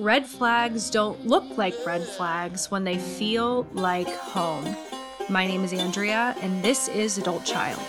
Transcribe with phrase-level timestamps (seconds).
[0.00, 4.74] Red flags don't look like red flags when they feel like home.
[5.28, 7.82] My name is Andrea, and this is Adult Child.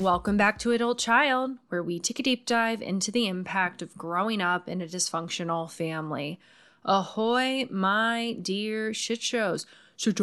[0.00, 3.98] Welcome back to Adult Child, where we take a deep dive into the impact of
[3.98, 6.38] growing up in a dysfunctional family.
[6.84, 9.66] Ahoy, my dear shit shows.
[9.96, 10.20] Shit!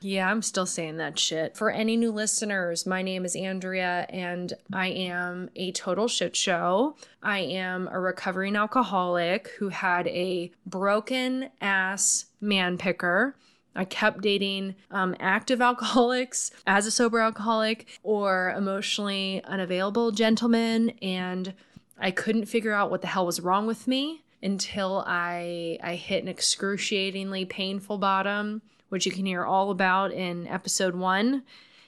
[0.00, 1.56] Yeah, I'm still saying that shit.
[1.56, 6.96] For any new listeners, my name is Andrea and I am a total shit show.
[7.22, 13.36] I am a recovering alcoholic who had a broken ass man picker.
[13.78, 21.54] I kept dating um, active alcoholics as a sober alcoholic or emotionally unavailable gentlemen, and
[21.96, 26.22] I couldn't figure out what the hell was wrong with me until I I hit
[26.22, 31.44] an excruciatingly painful bottom, which you can hear all about in episode one,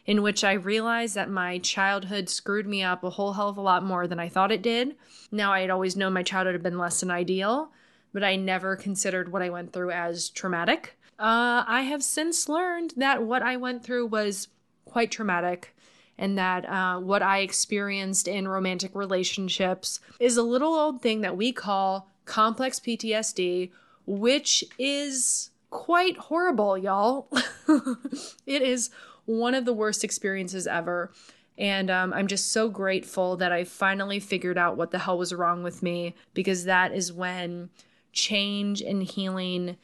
[0.07, 3.63] in which I realized that my childhood screwed me up a whole hell of a
[3.63, 4.95] lot more than I thought it did.
[5.33, 7.73] Now I had always known my childhood had been less than ideal,
[8.13, 10.97] but I never considered what I went through as traumatic.
[11.21, 14.49] Uh, I have since learned that what I went through was
[14.87, 15.77] quite traumatic
[16.17, 21.37] and that uh, what I experienced in romantic relationships is a little old thing that
[21.37, 23.71] we call complex PTSD,
[24.07, 27.29] which is quite horrible, y'all.
[28.47, 28.89] it is
[29.27, 31.13] one of the worst experiences ever.
[31.59, 35.35] And um, I'm just so grateful that I finally figured out what the hell was
[35.35, 37.69] wrong with me because that is when
[38.13, 39.77] change and healing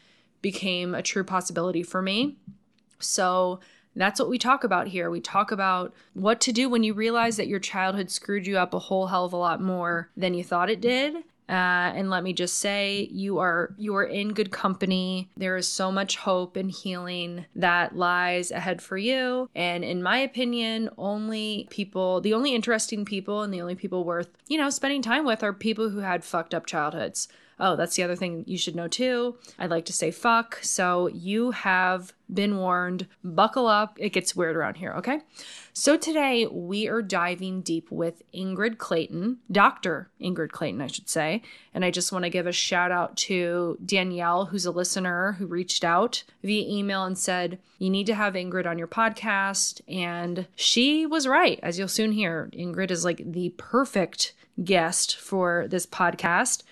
[0.42, 2.36] became a true possibility for me.
[2.98, 3.60] So
[3.94, 5.10] that's what we talk about here.
[5.10, 8.74] We talk about what to do when you realize that your childhood screwed you up
[8.74, 11.16] a whole hell of a lot more than you thought it did.
[11.48, 15.30] Uh, and let me just say, you are you are in good company.
[15.36, 19.48] There is so much hope and healing that lies ahead for you.
[19.54, 24.28] And in my opinion, only people, the only interesting people, and the only people worth
[24.48, 27.28] you know spending time with are people who had fucked up childhoods.
[27.58, 29.36] Oh, that's the other thing you should know too.
[29.58, 30.58] I'd like to say fuck.
[30.62, 33.06] So you have been warned.
[33.24, 33.96] Buckle up.
[33.98, 35.20] It gets weird around here, okay?
[35.72, 40.10] So today we are diving deep with Ingrid Clayton, Dr.
[40.20, 41.42] Ingrid Clayton, I should say.
[41.72, 45.46] And I just want to give a shout out to Danielle, who's a listener who
[45.46, 49.80] reached out via email and said, You need to have Ingrid on your podcast.
[49.88, 52.50] And she was right, as you'll soon hear.
[52.52, 56.62] Ingrid is like the perfect guest for this podcast.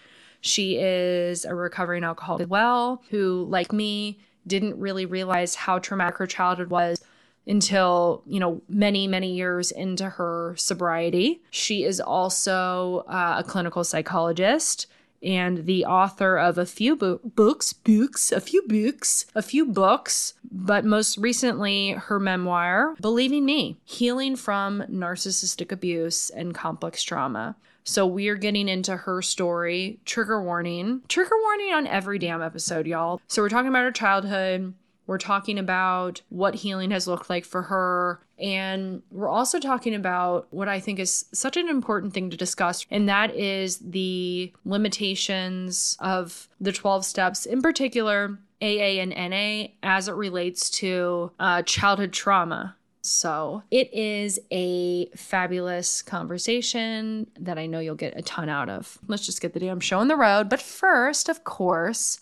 [0.45, 6.19] She is a recovering alcoholic as well, who, like me, didn't really realize how traumatic
[6.19, 7.03] her childhood was
[7.47, 11.41] until, you know, many, many years into her sobriety.
[11.51, 14.87] She is also uh, a clinical psychologist
[15.23, 20.35] and the author of a few bo- books, books, a few books, a few books,
[20.53, 27.57] but most recently her memoir, Believing Me Healing from Narcissistic Abuse and Complex Trauma.
[27.85, 30.01] So we're getting into her story.
[30.05, 31.03] Trigger warning.
[31.09, 33.21] Trigger warning on every damn episode, y'all.
[33.29, 34.75] So we're talking about her childhood.
[35.07, 38.21] We're talking about what healing has looked like for her.
[38.39, 42.87] And we're also talking about what I think is such an important thing to discuss,
[42.91, 50.09] and that is the limitations of the 12 steps, in particular, AA and NA, as
[50.09, 52.75] it relates to uh, childhood trauma.
[53.07, 58.97] So it is a fabulous conversation that I know you'll get a ton out of.
[59.07, 60.49] Let's just get the damn show on the road.
[60.49, 62.19] But first, of course,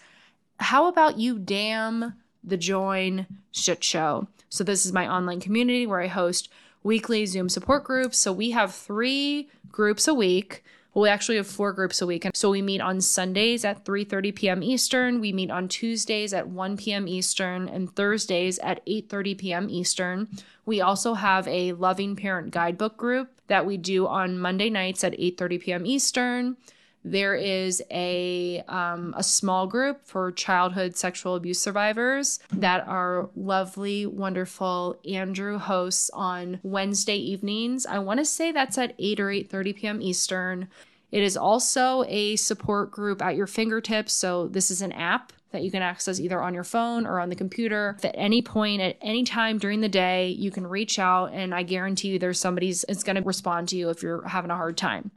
[0.59, 4.27] how about you damn the Join Shit Show?
[4.49, 6.49] So, this is my online community where I host
[6.83, 8.19] weekly Zoom support groups.
[8.19, 10.65] So, we have three groups a week.
[10.95, 12.25] Well, we actually have four groups a week.
[12.25, 14.63] And so we meet on Sundays at 3:30 p.m.
[14.63, 17.09] Eastern, we meet on Tuesdays at 1 p.m.
[17.09, 19.71] Eastern, and Thursdays at 8:30 p.m.
[19.71, 20.29] Eastern.
[20.67, 25.19] We also have a loving parent guidebook group that we do on Monday nights at
[25.19, 25.87] 8:30 p.m.
[25.87, 26.57] Eastern.
[27.05, 34.07] There is a um, a small group for childhood sexual abuse survivors that our lovely,
[34.07, 37.87] wonderful Andrew hosts on Wednesday evenings.
[37.87, 40.03] I want to say that's at 8 or 8:30 p.m.
[40.03, 40.69] Eastern.
[41.11, 44.13] It is also a support group at your fingertips.
[44.13, 47.29] So this is an app that you can access either on your phone or on
[47.29, 47.97] the computer.
[47.99, 51.55] If at any point, at any time during the day, you can reach out, and
[51.55, 54.57] I guarantee you there's somebody's it's going to respond to you if you're having a
[54.57, 55.11] hard time.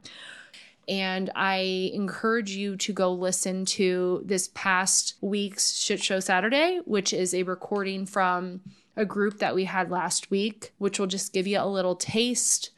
[0.88, 7.12] And I encourage you to go listen to this past week's Shit Show Saturday, which
[7.12, 8.60] is a recording from
[8.96, 12.70] a group that we had last week, which will just give you a little taste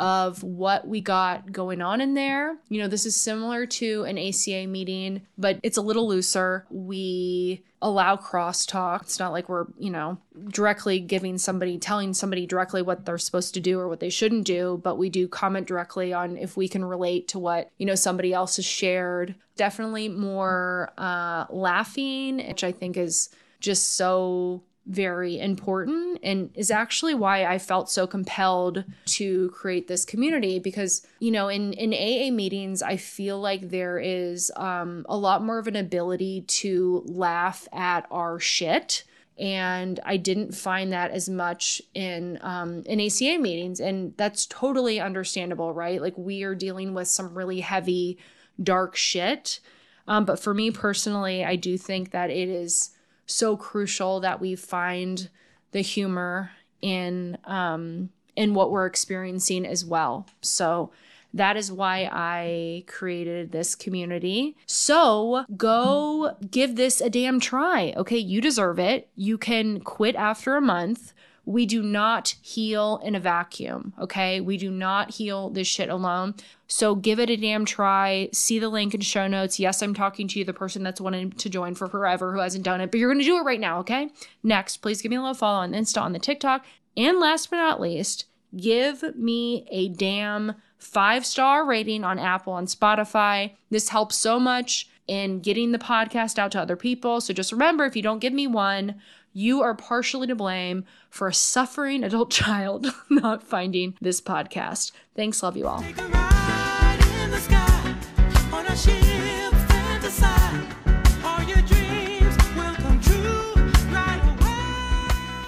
[0.00, 2.56] of what we got going on in there.
[2.68, 6.66] You know, this is similar to an ACA meeting, but it's a little looser.
[6.70, 9.02] We allow crosstalk.
[9.02, 10.18] It's not like we're, you know,
[10.48, 14.46] directly giving somebody, telling somebody directly what they're supposed to do or what they shouldn't
[14.46, 17.94] do, but we do comment directly on if we can relate to what, you know,
[17.94, 19.34] somebody else has shared.
[19.56, 23.28] Definitely more uh, laughing, which I think is
[23.60, 30.04] just so very important and is actually why I felt so compelled to create this
[30.04, 35.16] community because you know in in AA meetings I feel like there is um, a
[35.16, 39.04] lot more of an ability to laugh at our shit.
[39.36, 43.80] And I didn't find that as much in um, in ACA meetings.
[43.80, 46.00] And that's totally understandable right?
[46.00, 48.18] Like we are dealing with some really heavy
[48.62, 49.60] dark shit.
[50.06, 52.90] Um, but for me personally I do think that it is
[53.26, 55.28] so crucial that we find
[55.72, 56.50] the humor
[56.82, 60.26] in um, in what we're experiencing as well.
[60.40, 60.90] So
[61.32, 64.56] that is why I created this community.
[64.66, 67.94] So go give this a damn try.
[67.96, 69.08] Okay, you deserve it.
[69.16, 71.13] You can quit after a month.
[71.46, 74.40] We do not heal in a vacuum, okay?
[74.40, 76.34] We do not heal this shit alone.
[76.68, 78.30] So give it a damn try.
[78.32, 79.60] See the link in show notes.
[79.60, 82.64] Yes, I'm talking to you, the person that's wanted to join for forever who hasn't
[82.64, 84.10] done it, but you're to do it right now, okay?
[84.42, 86.64] Next, please give me a little follow on Insta, on the TikTok.
[86.96, 88.26] And last but not least,
[88.56, 93.52] give me a damn five star rating on Apple and Spotify.
[93.70, 97.20] This helps so much in getting the podcast out to other people.
[97.20, 99.00] So just remember if you don't give me one,
[99.34, 104.92] you are partially to blame for a suffering adult child not finding this podcast.
[105.14, 105.42] Thanks.
[105.42, 105.84] Love you all.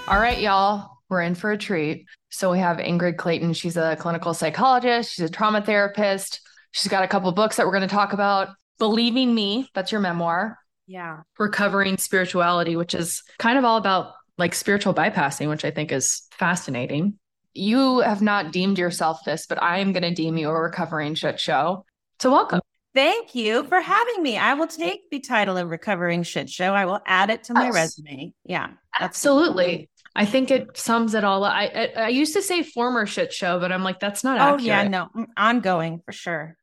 [0.09, 2.05] All right, y'all, we're in for a treat.
[2.29, 3.53] So we have Ingrid Clayton.
[3.53, 6.41] She's a clinical psychologist, she's a trauma therapist.
[6.71, 8.49] She's got a couple books that we're going to talk about.
[8.77, 10.59] Believing Me, that's your memoir.
[10.87, 11.21] Yeah.
[11.37, 16.23] Recovering Spirituality, which is kind of all about like spiritual bypassing, which I think is
[16.31, 17.19] fascinating.
[17.53, 21.15] You have not deemed yourself this, but I am going to deem you a recovering
[21.15, 21.85] shit show.
[22.19, 22.61] So welcome.
[22.93, 24.37] Thank you for having me.
[24.37, 26.73] I will take the title of Recovering Shit Show.
[26.73, 27.75] I will add it to my yes.
[27.75, 28.33] resume.
[28.43, 28.69] Yeah.
[28.99, 29.87] Absolutely.
[30.15, 31.53] I think it sums it all up.
[31.53, 34.55] I, I, I used to say former shit show, but I'm like, that's not oh,
[34.55, 34.63] accurate.
[34.63, 36.57] yeah, no, mm, ongoing for sure.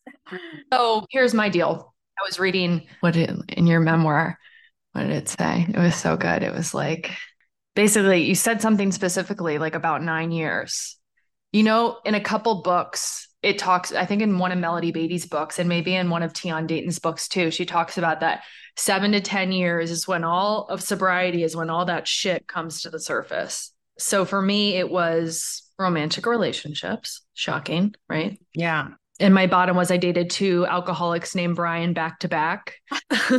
[0.73, 1.94] so here's my deal.
[2.19, 4.38] I was reading what it, in your memoir.
[4.93, 5.66] What did it say?
[5.69, 6.43] It was so good.
[6.43, 7.11] It was like
[7.75, 10.96] basically you said something specifically like about nine years.
[11.52, 15.26] You know, in a couple books, it talks, I think in one of Melody Beattie's
[15.26, 18.43] books and maybe in one of Tian Dayton's books too, she talks about that
[18.76, 22.82] seven to 10 years is when all of sobriety is when all that shit comes
[22.82, 23.70] to the surface.
[23.99, 27.22] So for me, it was romantic relationships.
[27.34, 28.38] Shocking, right?
[28.55, 28.88] Yeah.
[29.20, 32.75] And my bottom was I dated two alcoholics named Brian back to back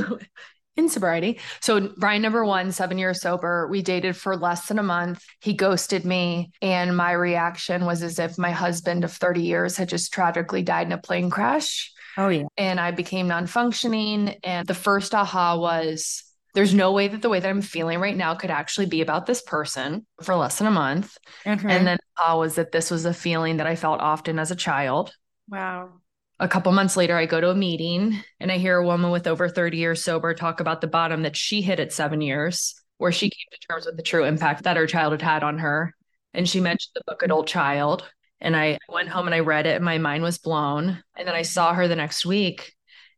[0.78, 1.40] in sobriety.
[1.62, 3.68] So Brian number one, seven years sober.
[3.68, 5.24] We dated for less than a month.
[5.42, 6.52] He ghosted me.
[6.62, 10.88] And my reaction was as if my husband of 30 years had just tragically died
[10.88, 11.92] in a plane crash.
[12.18, 12.46] Oh, yeah.
[12.58, 14.36] And I became non functioning.
[14.44, 16.24] And the first aha was
[16.54, 19.26] there's no way that the way that I'm feeling right now could actually be about
[19.26, 21.18] this person for less than a month.
[21.46, 21.70] Mm-hmm.
[21.70, 24.56] And then aha was that this was a feeling that I felt often as a
[24.56, 25.14] child.
[25.50, 26.02] Wow.
[26.40, 29.28] A couple months later, I go to a meeting and I hear a woman with
[29.28, 33.12] over 30 years sober talk about the bottom that she hit at seven years, where
[33.12, 35.96] she came to terms with the true impact that her childhood had on her.
[36.34, 38.04] And she mentioned the book Adult Child.
[38.42, 41.02] And I went home and I read it and my mind was blown.
[41.16, 42.74] And then I saw her the next week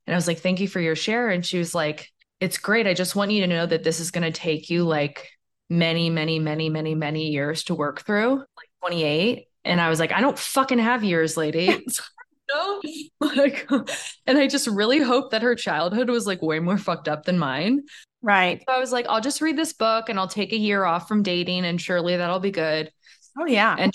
[0.06, 1.30] and I was like, thank you for your share.
[1.30, 2.88] And she was like, it's great.
[2.88, 5.28] I just want you to know that this is going to take you like
[5.70, 9.48] many, many, many, many, many years to work through, like 28.
[9.66, 11.84] And I was like, I don't fucking have years, lady.
[12.50, 12.82] no,
[13.20, 13.70] like,
[14.26, 17.40] and I just really hope that her childhood was like way more fucked up than
[17.40, 17.84] mine.
[18.22, 18.64] Right.
[18.68, 21.08] So I was like, I'll just read this book and I'll take a year off
[21.08, 22.92] from dating and surely that'll be good.
[23.40, 23.76] Oh, yeah.
[23.78, 23.94] And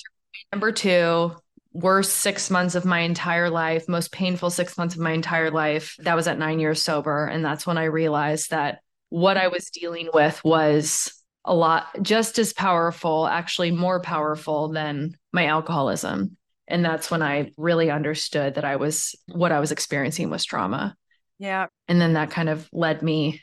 [0.53, 1.33] Number two,
[1.73, 5.97] worst six months of my entire life, most painful six months of my entire life.
[6.01, 7.25] That was at nine years sober.
[7.25, 11.13] And that's when I realized that what I was dealing with was
[11.45, 16.37] a lot just as powerful, actually more powerful than my alcoholism.
[16.73, 20.97] And that's when I really understood that I was what I was experiencing was trauma.
[21.39, 21.67] Yeah.
[21.87, 23.43] And then that kind of led me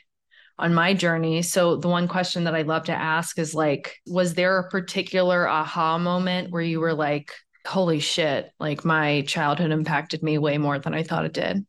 [0.58, 1.42] on my journey.
[1.42, 5.48] So the one question that I love to ask is like, was there a particular
[5.48, 7.32] aha moment where you were like,
[7.64, 11.64] holy shit, like my childhood impacted me way more than I thought it did?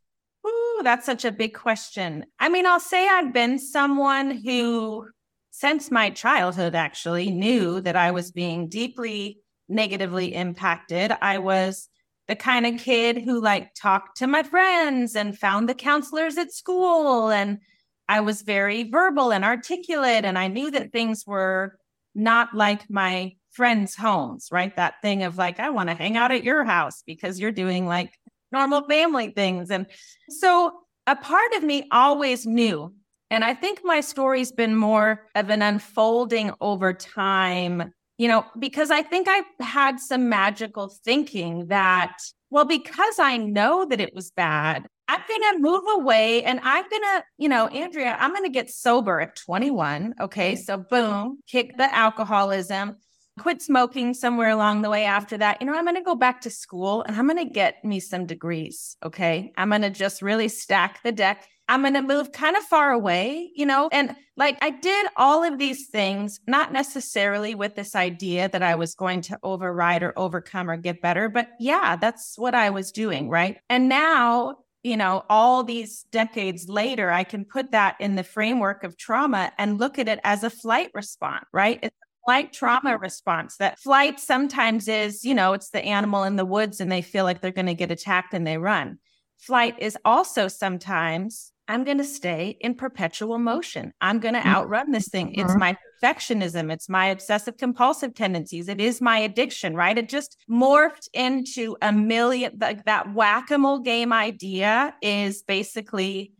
[0.48, 2.26] Ooh, that's such a big question.
[2.40, 5.06] I mean, I'll say I've been someone who,
[5.52, 9.38] since my childhood, actually knew that I was being deeply
[9.72, 11.12] negatively impacted.
[11.22, 11.90] I was
[12.28, 16.54] the kind of kid who like talked to my friends and found the counselors at
[16.54, 17.30] school.
[17.30, 17.60] And
[18.08, 20.26] I was very verbal and articulate.
[20.26, 21.78] And I knew that things were
[22.14, 24.76] not like my friends' homes, right?
[24.76, 27.86] That thing of like, I want to hang out at your house because you're doing
[27.86, 28.14] like
[28.52, 29.72] normal family things.
[29.72, 29.88] And
[30.30, 30.74] so
[31.08, 32.94] a part of me always knew.
[33.30, 38.92] And I think my story's been more of an unfolding over time, you know, because
[38.92, 42.20] I think I had some magical thinking that,
[42.52, 46.88] well, because I know that it was bad, I'm going to move away and I'm
[46.88, 50.14] going to, you know, Andrea, I'm going to get sober at 21.
[50.22, 50.56] Okay.
[50.56, 52.98] So, boom, kick the alcoholism
[53.40, 55.60] quit smoking somewhere along the way after that.
[55.60, 58.00] You know, I'm going to go back to school and I'm going to get me
[58.00, 58.98] some degrees.
[59.04, 59.52] Okay.
[59.58, 61.48] I'm going to just really stack the deck.
[61.72, 65.42] I'm going to move kind of far away, you know, and like I did all
[65.46, 70.12] of these things, not necessarily with this idea that I was going to override or
[70.20, 73.30] overcome or get better, but yeah, that's what I was doing.
[73.30, 73.58] Right.
[73.70, 78.84] And now, you know, all these decades later, I can put that in the framework
[78.84, 81.80] of trauma and look at it as a flight response, right?
[81.82, 83.56] It's a flight trauma response.
[83.58, 87.24] That flight sometimes is, you know, it's the animal in the woods and they feel
[87.24, 88.98] like they're going to get attacked and they run.
[89.40, 93.94] Flight is also sometimes, I'm going to stay in perpetual motion.
[94.02, 94.50] I'm going to mm-hmm.
[94.50, 95.34] outrun this thing.
[95.36, 95.60] It's mm-hmm.
[95.60, 96.70] my perfectionism.
[96.70, 98.68] It's my obsessive compulsive tendencies.
[98.68, 99.98] It is my addiction, right?
[99.98, 106.34] It just morphed into a million, like that whack a mole game idea is basically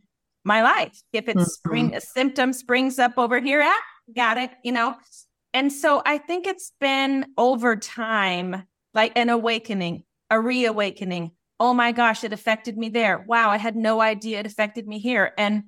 [0.44, 1.00] my life.
[1.14, 1.44] If it's mm-hmm.
[1.44, 3.82] spring, a symptom springs up over here, ah,
[4.14, 4.96] got it, you know,
[5.54, 11.32] and so I think it's been over time, like an awakening, a reawakening.
[11.60, 13.24] Oh my gosh, it affected me there.
[13.28, 15.32] Wow, I had no idea it affected me here.
[15.38, 15.64] And,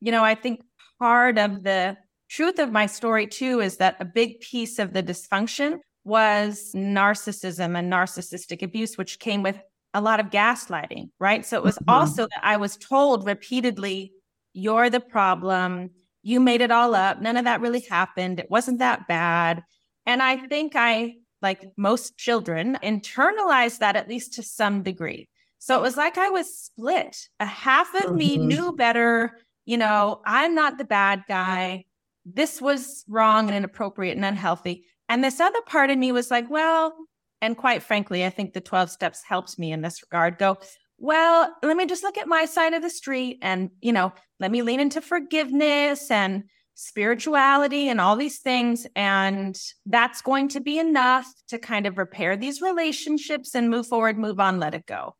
[0.00, 0.62] you know, I think
[0.98, 1.96] part of the
[2.28, 7.76] truth of my story too is that a big piece of the dysfunction was narcissism
[7.78, 9.58] and narcissistic abuse, which came with
[9.92, 11.44] a lot of gaslighting, right?
[11.44, 11.90] So it was mm-hmm.
[11.90, 14.12] also that I was told repeatedly,
[14.52, 15.90] you're the problem
[16.22, 17.20] you made it all up.
[17.20, 18.40] None of that really happened.
[18.40, 19.62] It wasn't that bad.
[20.06, 21.14] And I think I,
[21.46, 25.28] like most children, internalized that at least to some degree.
[25.58, 27.28] So it was like I was split.
[27.38, 28.16] A half of mm-hmm.
[28.16, 29.38] me knew better.
[29.64, 31.84] You know, I'm not the bad guy.
[32.24, 34.86] This was wrong and inappropriate and unhealthy.
[35.08, 36.92] And this other part of me was like, well,
[37.40, 40.58] and quite frankly, I think the 12 steps helped me in this regard go,
[40.98, 44.50] well, let me just look at my side of the street and, you know, let
[44.50, 46.44] me lean into forgiveness and
[46.76, 48.86] spirituality and all these things.
[48.94, 54.18] And that's going to be enough to kind of repair these relationships and move forward,
[54.18, 55.16] move on, let it go.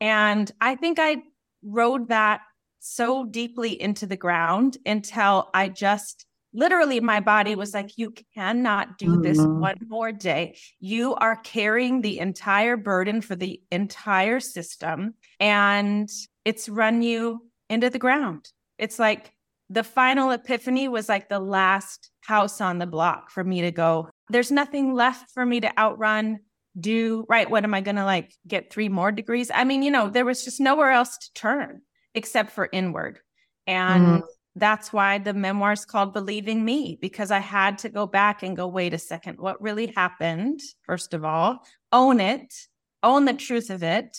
[0.00, 1.18] And I think I
[1.62, 2.40] rode that
[2.80, 8.96] so deeply into the ground until I just literally my body was like you cannot
[8.96, 9.60] do this mm-hmm.
[9.60, 16.08] one more day you are carrying the entire burden for the entire system and
[16.44, 19.32] it's run you into the ground it's like
[19.70, 24.08] the final epiphany was like the last house on the block for me to go
[24.28, 26.38] there's nothing left for me to outrun
[26.78, 29.90] do right what am i going to like get three more degrees i mean you
[29.90, 31.80] know there was just nowhere else to turn
[32.14, 33.18] except for inward
[33.66, 34.22] and mm
[34.56, 38.56] that's why the memoir is called Believing Me, because I had to go back and
[38.56, 40.60] go, wait a second, what really happened?
[40.82, 41.60] First of all,
[41.92, 42.54] own it,
[43.02, 44.16] own the truth of it.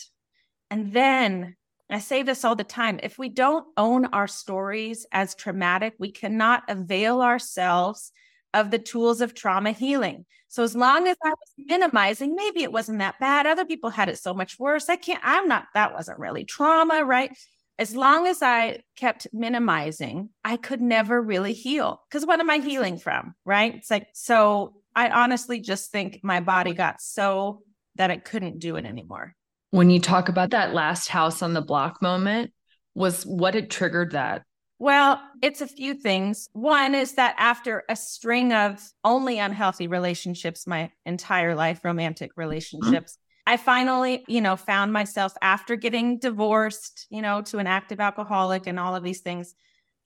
[0.70, 1.56] And then
[1.89, 6.12] I say this all the time if we don't own our stories as traumatic, we
[6.12, 8.12] cannot avail ourselves
[8.54, 10.25] of the tools of trauma healing.
[10.48, 13.46] So as long as I was minimizing, maybe it wasn't that bad.
[13.46, 14.89] Other people had it so much worse.
[14.89, 17.32] I can't, I'm not, that wasn't really trauma, right?
[17.77, 22.01] as long as I kept minimizing, I could never really heal.
[22.10, 23.36] Because what am I healing from?
[23.44, 23.75] Right.
[23.75, 27.62] It's like, so I honestly just think my body got so
[27.96, 29.36] that it couldn't do it anymore.
[29.75, 32.53] When you talk about that last house on the block moment,
[32.94, 34.44] was what had triggered that?
[34.79, 36.48] Well, it's a few things.
[36.53, 43.17] One is that after a string of only unhealthy relationships my entire life, romantic relationships,
[43.46, 48.67] I finally, you know, found myself after getting divorced, you know, to an active alcoholic
[48.67, 49.55] and all of these things.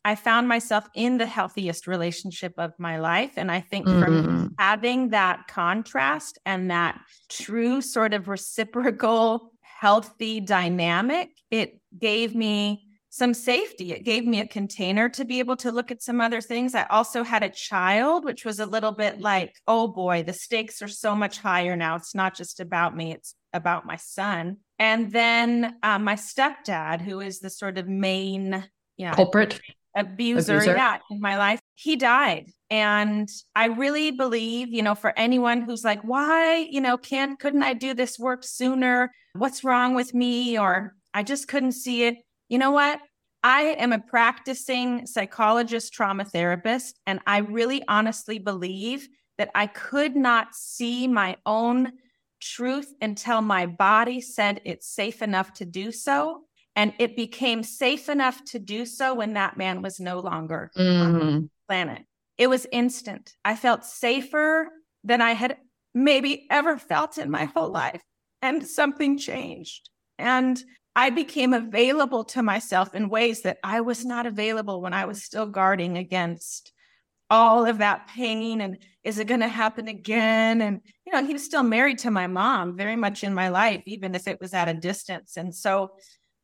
[0.04, 3.34] I found myself in the healthiest relationship of my life.
[3.38, 4.02] And I think mm-hmm.
[4.02, 12.84] from having that contrast and that true sort of reciprocal, healthy dynamic, it gave me
[13.10, 13.94] some safety.
[13.94, 16.76] It gave me a container to be able to look at some other things.
[16.76, 20.82] I also had a child, which was a little bit like, oh boy, the stakes
[20.82, 21.96] are so much higher now.
[21.96, 24.58] It's not just about me, it's about my son.
[24.78, 28.66] And then uh, my stepdad, who is the sort of main
[28.98, 29.62] yeah, culprit
[29.96, 32.52] abuser, abuser, yeah, in my life, he died.
[32.72, 37.64] And I really believe, you know, for anyone who's like, why, you know, can't, couldn't
[37.64, 39.12] I do this work sooner?
[39.34, 40.58] What's wrong with me?
[40.60, 42.18] Or I just couldn't see it.
[42.48, 43.00] You know what?
[43.44, 49.08] I am a practicing psychologist, trauma therapist, and I really honestly believe
[49.38, 51.94] that I could not see my own
[52.42, 56.42] truth until my body said it's safe enough to do so.
[56.76, 61.02] And it became safe enough to do so when that man was no longer mm-hmm.
[61.02, 61.46] on the mm-hmm.
[61.68, 62.04] planet.
[62.40, 63.34] It was instant.
[63.44, 64.70] I felt safer
[65.04, 65.58] than I had
[65.94, 68.02] maybe ever felt in my whole life.
[68.42, 69.90] And something changed.
[70.18, 70.64] And
[70.96, 75.24] I became available to myself in ways that I was not available when I was
[75.24, 76.72] still guarding against
[77.30, 81.34] all of that pain and is it going to happen again and you know he
[81.34, 84.52] was still married to my mom very much in my life even if it was
[84.54, 85.92] at a distance and so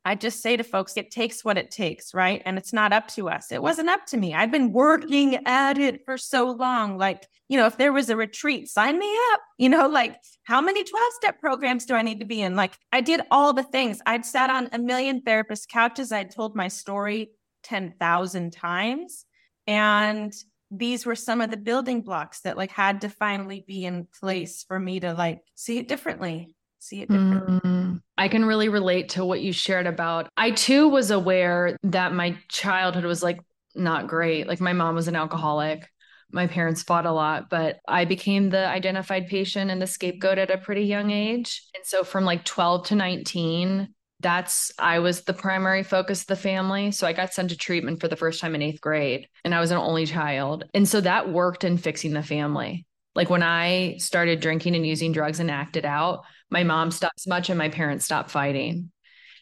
[0.05, 2.41] I just say to folks, it takes what it takes, right?
[2.45, 3.51] And it's not up to us.
[3.51, 4.35] It wasn't up to me.
[4.35, 7.00] I've been working at it for so long.
[7.00, 9.41] Like, you know, if there was a retreat, sign me up.
[9.57, 12.55] You know, like how many 12 step programs do I need to be in?
[12.55, 14.00] Like, I did all the things.
[14.05, 16.12] I'd sat on a million therapist couches.
[16.12, 17.31] I'd told my story
[17.63, 19.25] 10,000 times.
[19.65, 20.31] And
[20.69, 24.63] these were some of the building blocks that like had to finally be in place
[24.67, 27.59] for me to like see it differently see it differently.
[27.62, 27.75] Mm,
[28.17, 30.29] I can really relate to what you shared about.
[30.38, 33.39] I too was aware that my childhood was like
[33.75, 34.48] not great.
[34.48, 35.89] Like my mom was an alcoholic.
[36.31, 40.51] My parents fought a lot, but I became the identified patient and the scapegoat at
[40.51, 41.62] a pretty young age.
[41.75, 43.89] And so from like 12 to 19,
[44.22, 46.91] that's I was the primary focus of the family.
[46.91, 49.60] So I got sent to treatment for the first time in eighth grade, and I
[49.60, 50.63] was an only child.
[50.74, 52.86] And so that worked in fixing the family.
[53.13, 57.50] Like when I started drinking and using drugs and acted out, my mom stopped much
[57.50, 58.92] and my parents stopped fighting.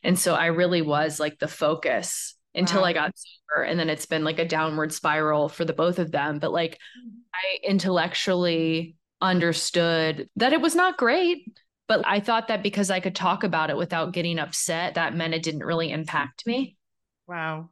[0.03, 2.87] And so I really was like the focus until wow.
[2.87, 3.63] I got sober.
[3.63, 6.39] And then it's been like a downward spiral for the both of them.
[6.39, 7.19] But like mm-hmm.
[7.33, 11.45] I intellectually understood that it was not great.
[11.87, 15.33] But I thought that because I could talk about it without getting upset, that meant
[15.33, 16.77] it didn't really impact me.
[17.27, 17.69] Wow.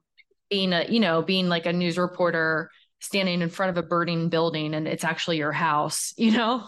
[0.50, 2.70] Being a, you know, being like a news reporter
[3.02, 6.68] standing in front of a burning building and it's actually your house, you know?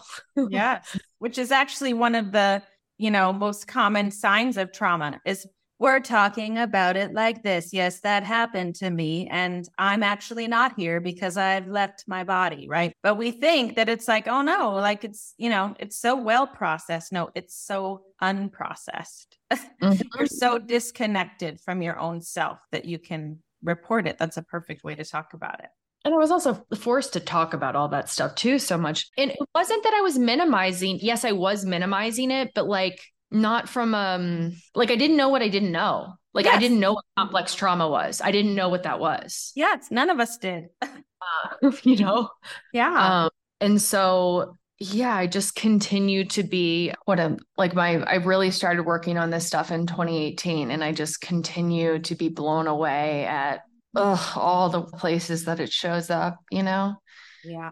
[0.50, 0.82] yeah.
[1.20, 2.62] Which is actually one of the,
[2.98, 5.48] you know, most common signs of trauma is
[5.80, 7.74] we're talking about it like this.
[7.74, 9.28] Yes, that happened to me.
[9.30, 12.68] And I'm actually not here because I've left my body.
[12.70, 12.94] Right.
[13.04, 16.48] But we think that it's like, oh no, like it's, you know, it's so well
[16.48, 17.12] processed.
[17.12, 19.28] No, it's so unprocessed.
[19.84, 20.02] Mm-hmm.
[20.18, 24.18] You're so disconnected from your own self that you can report it.
[24.18, 25.70] That's a perfect way to talk about it
[26.06, 29.10] and I was also forced to talk about all that stuff too so much.
[29.18, 31.00] And it wasn't that I was minimizing.
[31.02, 33.00] Yes, I was minimizing it, but like
[33.32, 36.14] not from um like I didn't know what I didn't know.
[36.34, 36.56] Like yes.
[36.56, 38.22] I didn't know what complex trauma was.
[38.22, 39.52] I didn't know what that was.
[39.56, 40.66] Yes, none of us did.
[40.82, 42.30] uh, you know.
[42.74, 43.24] Yeah.
[43.26, 43.30] Um,
[43.62, 48.84] and so yeah, I just continued to be what a like my I really started
[48.84, 53.62] working on this stuff in 2018 and I just continue to be blown away at
[53.96, 56.96] ugh, all the places that it shows up, you know?
[57.44, 57.72] Yeah.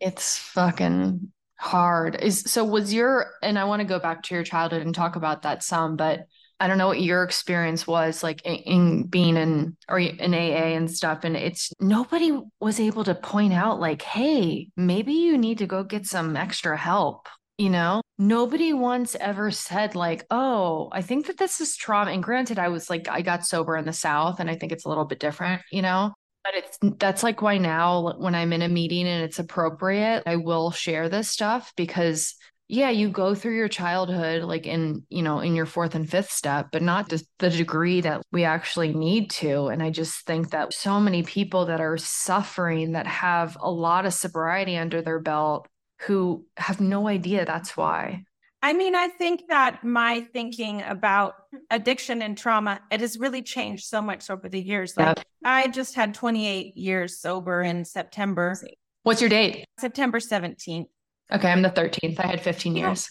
[0.00, 2.16] It's fucking hard.
[2.16, 5.16] Is so was your and I want to go back to your childhood and talk
[5.16, 6.26] about that some, but
[6.58, 10.74] I don't know what your experience was like in, in being in or in AA
[10.74, 11.24] and stuff.
[11.24, 15.84] And it's nobody was able to point out, like, hey, maybe you need to go
[15.84, 21.38] get some extra help you know nobody once ever said like oh i think that
[21.38, 24.50] this is trauma and granted i was like i got sober in the south and
[24.50, 26.12] i think it's a little bit different you know
[26.44, 30.36] but it's that's like why now when i'm in a meeting and it's appropriate i
[30.36, 32.34] will share this stuff because
[32.68, 36.30] yeah you go through your childhood like in you know in your fourth and fifth
[36.30, 40.50] step but not to the degree that we actually need to and i just think
[40.50, 45.20] that so many people that are suffering that have a lot of sobriety under their
[45.20, 45.68] belt
[46.00, 48.24] who have no idea that's why.
[48.62, 51.34] I mean, I think that my thinking about
[51.70, 54.96] addiction and trauma, it has really changed so much over the years.
[54.96, 55.26] Like yep.
[55.44, 58.56] I just had 28 years sober in September.
[59.04, 59.66] What's your date?
[59.78, 60.86] September 17th.
[61.32, 62.18] Okay, I'm the 13th.
[62.18, 63.08] I had 15 years.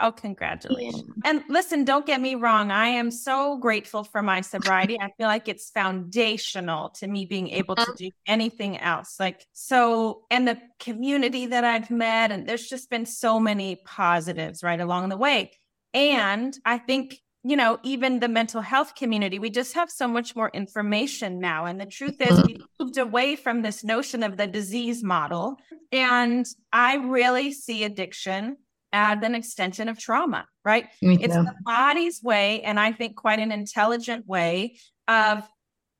[0.00, 1.04] Oh, congratulations.
[1.06, 1.30] Yeah.
[1.30, 2.70] And listen, don't get me wrong.
[2.70, 4.98] I am so grateful for my sobriety.
[5.00, 7.94] I feel like it's foundational to me being able to uh-huh.
[7.96, 9.18] do anything else.
[9.18, 14.62] Like, so, and the community that I've met, and there's just been so many positives
[14.62, 15.52] right along the way.
[15.94, 20.36] And I think you know, even the mental health community, we just have so much
[20.36, 21.64] more information now.
[21.64, 25.56] And the truth is, we moved away from this notion of the disease model.
[25.90, 28.58] And I really see addiction
[28.92, 30.86] as an extension of trauma, right?
[31.00, 34.76] It's the body's way, and I think quite an intelligent way
[35.08, 35.48] of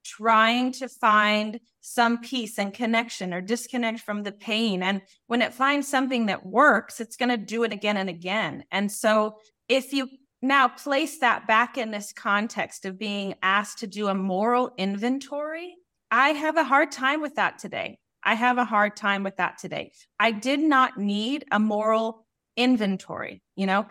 [0.05, 4.83] trying to find some peace and connection or disconnect from the pain.
[4.83, 8.65] And when it finds something that works, it's going to do it again and again.
[8.71, 9.37] And so
[9.69, 10.09] if you
[10.43, 15.77] now place that back in this context of being asked to do a moral inventory,
[16.11, 17.99] I have a hard time with that today.
[18.25, 19.93] I have a hard time with that today.
[20.19, 22.27] I did not need a moral
[22.57, 23.43] inventory.
[23.57, 23.87] You know,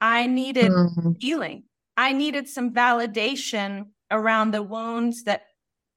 [0.00, 1.12] I needed mm-hmm.
[1.18, 1.64] healing.
[1.96, 5.42] I needed some validation around the wounds that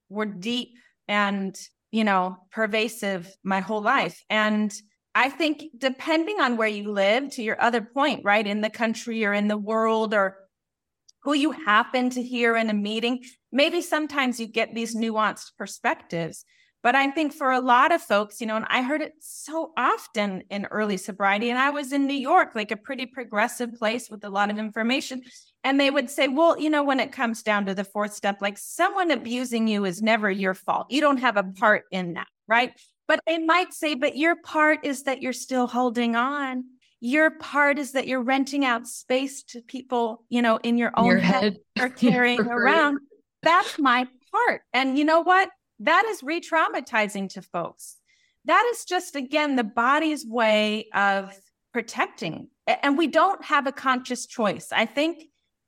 [0.10, 0.70] were deep
[1.08, 1.58] and,
[1.92, 4.24] you know, pervasive my whole life.
[4.30, 4.74] And
[5.16, 9.26] I think depending on where you live, to your other point, right, in the country
[9.26, 10.38] or in the world or
[11.24, 16.46] who you happen to hear in a meeting, maybe sometimes you get these nuanced perspectives.
[16.88, 19.74] But I think for a lot of folks, you know, and I heard it so
[19.76, 24.10] often in early sobriety, and I was in New York, like a pretty progressive place
[24.10, 25.22] with a lot of information.
[25.66, 28.42] And they would say, well, you know, when it comes down to the fourth step,
[28.42, 30.88] like someone abusing you is never your fault.
[30.90, 32.72] You don't have a part in that, right?
[33.06, 36.64] But they might say, but your part is that you're still holding on.
[37.02, 41.08] Your part is that you're renting out space to people, you know, in your own
[41.08, 43.00] your head, head or carrying around.
[43.44, 44.62] That's my part.
[44.72, 45.50] And you know what?
[45.80, 47.98] That is re traumatizing to folks.
[48.46, 51.34] That is just, again, the body's way of
[51.74, 52.48] protecting.
[52.66, 54.70] And we don't have a conscious choice.
[54.72, 55.26] I think,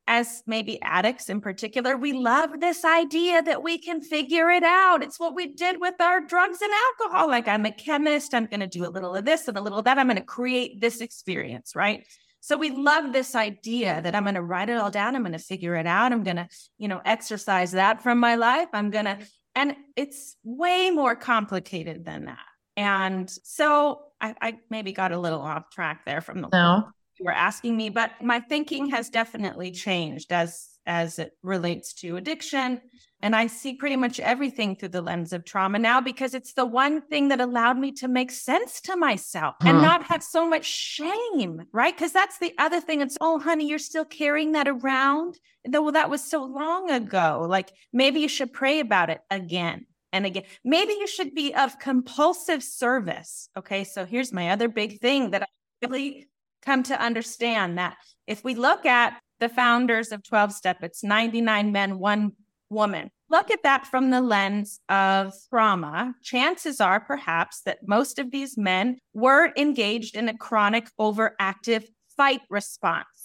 [0.07, 5.03] as maybe addicts in particular, we love this idea that we can figure it out.
[5.03, 7.27] It's what we did with our drugs and alcohol.
[7.27, 9.79] Like, I'm a chemist, I'm going to do a little of this and a little
[9.79, 9.99] of that.
[9.99, 12.07] I'm going to create this experience, right?
[12.39, 15.15] So we love this idea that I'm going to write it all down.
[15.15, 16.13] I'm going to figure it out.
[16.13, 18.69] I'm going to, you know, exercise that from my life.
[18.73, 19.19] I'm going to
[19.55, 22.37] and it's way more complicated than that.
[22.77, 26.89] And so I, I maybe got a little off track there from the no.
[27.19, 32.17] you were asking me, but my thinking has definitely changed as as it relates to
[32.17, 32.81] addiction.
[33.21, 36.65] And I see pretty much everything through the lens of trauma now because it's the
[36.65, 39.69] one thing that allowed me to make sense to myself huh.
[39.69, 39.85] and mm-hmm.
[39.85, 41.95] not have so much shame, right?
[41.95, 43.01] Because that's the other thing.
[43.01, 45.37] It's, oh, honey, you're still carrying that around.
[45.67, 47.45] Though that was so long ago.
[47.47, 50.43] Like maybe you should pray about it again and again.
[50.63, 53.49] Maybe you should be of compulsive service.
[53.57, 53.83] Okay.
[53.83, 55.45] So here's my other big thing that I
[55.85, 56.29] really
[56.61, 61.71] come to understand that if we look at the founders of 12 step it's 99
[61.71, 62.33] men one
[62.69, 63.11] woman.
[63.29, 66.15] Look at that from the lens of trauma.
[66.23, 71.85] Chances are perhaps that most of these men were engaged in a chronic overactive
[72.17, 73.18] fight response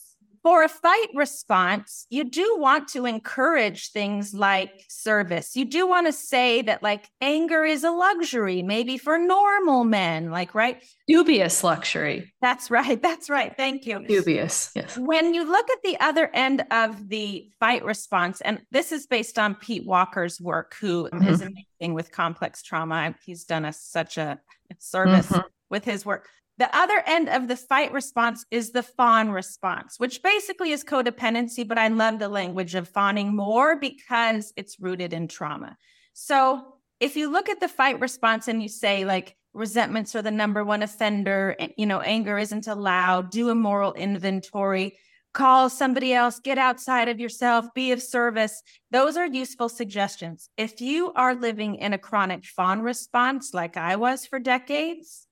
[0.45, 5.57] for a fight response, you do want to encourage things like service.
[5.57, 10.31] You do want to say that, like, anger is a luxury, maybe for normal men,
[10.31, 10.85] like, right?
[11.09, 12.35] Dubious luxury.
[12.43, 13.01] That's right.
[13.15, 13.57] That's right.
[13.57, 14.07] Thank you.
[14.07, 14.71] Dubious.
[14.77, 14.99] Yes.
[14.99, 19.39] When you look at the other end of the fight response, and this is based
[19.39, 21.27] on Pete Walker's work, who mm-hmm.
[21.27, 23.15] is amazing with complex trauma.
[23.25, 24.39] He's done us such a
[24.79, 25.47] service mm-hmm.
[25.71, 26.29] with his work.
[26.59, 31.67] The other end of the fight response is the fawn response, which basically is codependency,
[31.67, 35.77] but I love the language of fawning more because it's rooted in trauma.
[36.13, 40.31] So if you look at the fight response and you say, like, resentments are the
[40.31, 44.97] number one offender, you know, anger isn't allowed, do a moral inventory,
[45.33, 48.63] call somebody else, get outside of yourself, be of service.
[48.93, 50.49] Those are useful suggestions.
[50.57, 55.27] If you are living in a chronic fawn response, like I was for decades,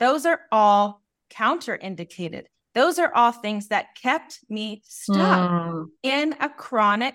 [0.00, 2.44] those are all counterindicated.
[2.74, 5.86] Those are all things that kept me stuck mm.
[6.02, 7.14] in a chronic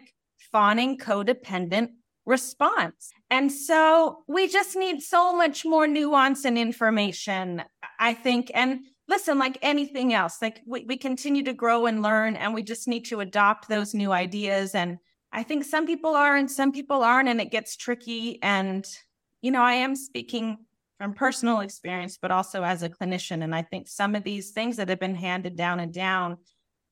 [0.52, 1.90] fawning codependent
[2.26, 3.12] response.
[3.30, 7.64] And so we just need so much more nuance and information,
[8.00, 8.52] I think.
[8.54, 12.64] And listen, like anything else, like we, we continue to grow and learn, and we
[12.64, 14.76] just need to adopt those new ideas.
[14.76, 14.98] And
[15.32, 18.42] I think some people are and some people aren't, and it gets tricky.
[18.42, 18.86] And,
[19.42, 20.60] you know, I am speaking
[21.04, 23.44] from personal experience, but also as a clinician.
[23.44, 26.38] And I think some of these things that have been handed down and down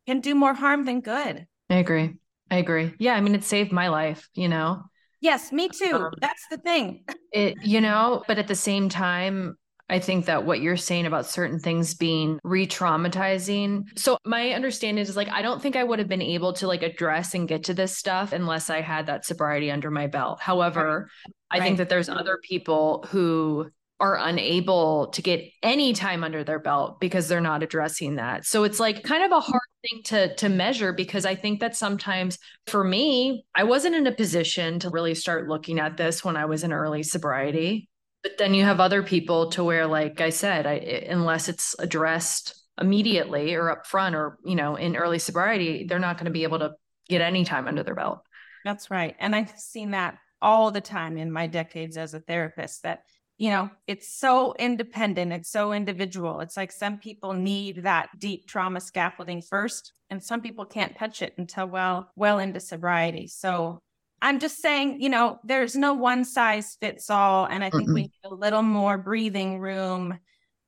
[0.06, 1.48] can do more harm than good.
[1.70, 2.16] I agree.
[2.50, 2.94] I agree.
[3.00, 3.14] Yeah.
[3.14, 4.84] I mean, it saved my life, you know?
[5.22, 5.94] Yes, me too.
[5.94, 7.06] Um, That's the thing.
[7.34, 9.56] It, you know, but at the same time,
[9.90, 13.98] I think that what you're saying about certain things being re traumatizing.
[13.98, 16.84] So, my understanding is like, I don't think I would have been able to like
[16.84, 20.42] address and get to this stuff unless I had that sobriety under my belt.
[20.42, 21.62] However, right.
[21.62, 23.72] I think that there's other people who
[24.02, 28.46] are unable to get any time under their belt because they're not addressing that.
[28.46, 31.76] So it's like kind of a hard thing to to measure because I think that
[31.76, 36.36] sometimes for me, I wasn't in a position to really start looking at this when
[36.36, 37.88] I was in early sobriety.
[38.24, 41.76] But then you have other people to where like I said, I, eh, unless it's
[41.78, 46.32] addressed immediately or up front or you know in early sobriety, they're not going to
[46.32, 46.72] be able to
[47.08, 48.22] get any time under their belt.
[48.66, 49.16] That's right.
[49.20, 53.04] And I've seen that all the time in my decades as a therapist that
[53.42, 56.42] you know it's so independent it's so individual.
[56.42, 61.24] It's like some people need that deep trauma scaffolding first and some people can't touch
[61.24, 63.28] it until well well into sobriety.
[63.28, 63.82] So
[64.22, 67.96] i'm just saying you know there's no one size fits all and i think Mm-mm.
[67.96, 70.20] we need a little more breathing room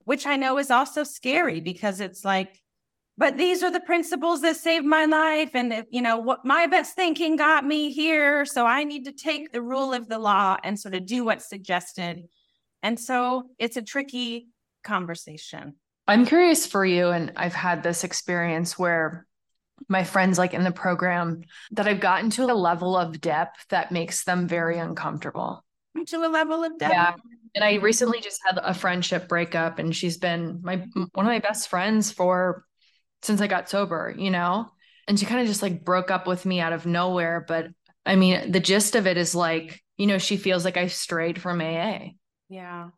[0.05, 2.59] which i know is also scary because it's like
[3.15, 6.65] but these are the principles that saved my life and if, you know what my
[6.65, 10.57] best thinking got me here so i need to take the rule of the law
[10.63, 12.23] and sort of do what's suggested
[12.83, 14.47] and so it's a tricky
[14.83, 15.73] conversation
[16.07, 19.25] I'm curious for you, and I've had this experience where
[19.87, 21.41] my friends, like in the program,
[21.71, 25.63] that I've gotten to a level of depth that makes them very uncomfortable.
[26.07, 27.13] to a level of depth Yeah.
[27.55, 30.77] And I recently just had a friendship breakup, and she's been my
[31.13, 32.65] one of my best friends for
[33.21, 34.69] since I got sober, you know?
[35.07, 37.45] And she kind of just like broke up with me out of nowhere.
[37.47, 37.67] But
[38.05, 41.39] I mean, the gist of it is like, you know, she feels like I strayed
[41.41, 42.13] from AA,
[42.53, 42.89] yeah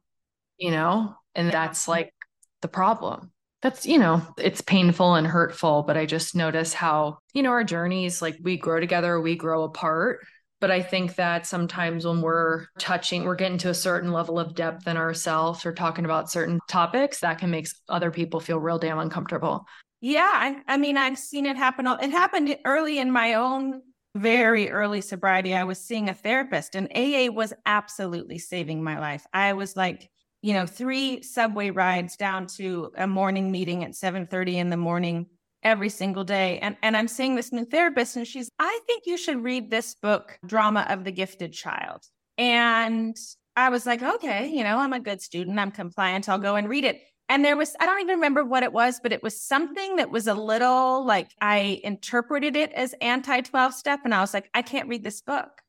[0.57, 1.15] you know?
[1.33, 2.13] And that's like
[2.61, 3.31] the problem.
[3.61, 7.63] That's, you know, it's painful and hurtful, but I just notice how, you know, our
[7.63, 10.19] journeys, like we grow together, we grow apart.
[10.61, 14.55] But I think that sometimes when we're touching, we're getting to a certain level of
[14.55, 18.79] depth in ourselves or talking about certain topics, that can make other people feel real
[18.79, 19.65] damn uncomfortable.
[19.99, 21.87] Yeah, I, I mean, I've seen it happen.
[21.87, 23.81] It happened early in my own
[24.15, 25.53] very early sobriety.
[25.53, 29.25] I was seeing a therapist, and AA was absolutely saving my life.
[29.33, 30.09] I was like,
[30.41, 34.77] you know, three subway rides down to a morning meeting at seven thirty in the
[34.77, 35.27] morning
[35.63, 36.59] every single day.
[36.59, 39.95] And and I'm seeing this new therapist, and she's, I think you should read this
[39.95, 42.01] book, Drama of the Gifted Child.
[42.37, 43.17] And
[43.55, 45.59] I was like, okay, you know, I'm a good student.
[45.59, 46.27] I'm compliant.
[46.29, 47.01] I'll go and read it.
[47.27, 50.11] And there was, I don't even remember what it was, but it was something that
[50.11, 54.01] was a little like I interpreted it as anti 12 step.
[54.05, 55.61] And I was like, I can't read this book.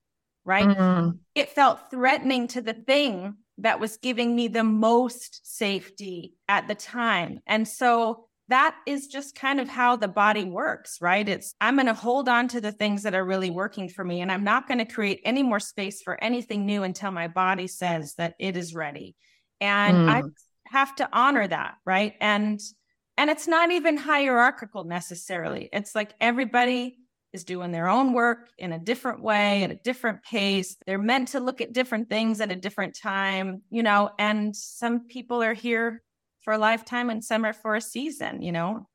[0.45, 0.69] Right.
[0.69, 6.69] Mm, It felt threatening to the thing that was giving me the most safety at
[6.69, 7.41] the time.
[7.47, 11.29] And so that is just kind of how the body works, right?
[11.29, 14.21] It's, I'm going to hold on to the things that are really working for me.
[14.21, 17.67] And I'm not going to create any more space for anything new until my body
[17.67, 19.17] says that it is ready.
[19.61, 20.33] And I Mm.
[20.77, 22.13] Have to honor that, right?
[22.21, 22.61] And,
[23.17, 25.71] and it's not even hierarchical necessarily.
[25.73, 26.99] It's like everybody
[27.33, 30.77] is doing their own work in a different way at a different pace.
[30.87, 35.07] They're meant to look at different things at a different time, you know, and some
[35.07, 36.03] people are here
[36.43, 38.87] for a lifetime and some are for a season, you know,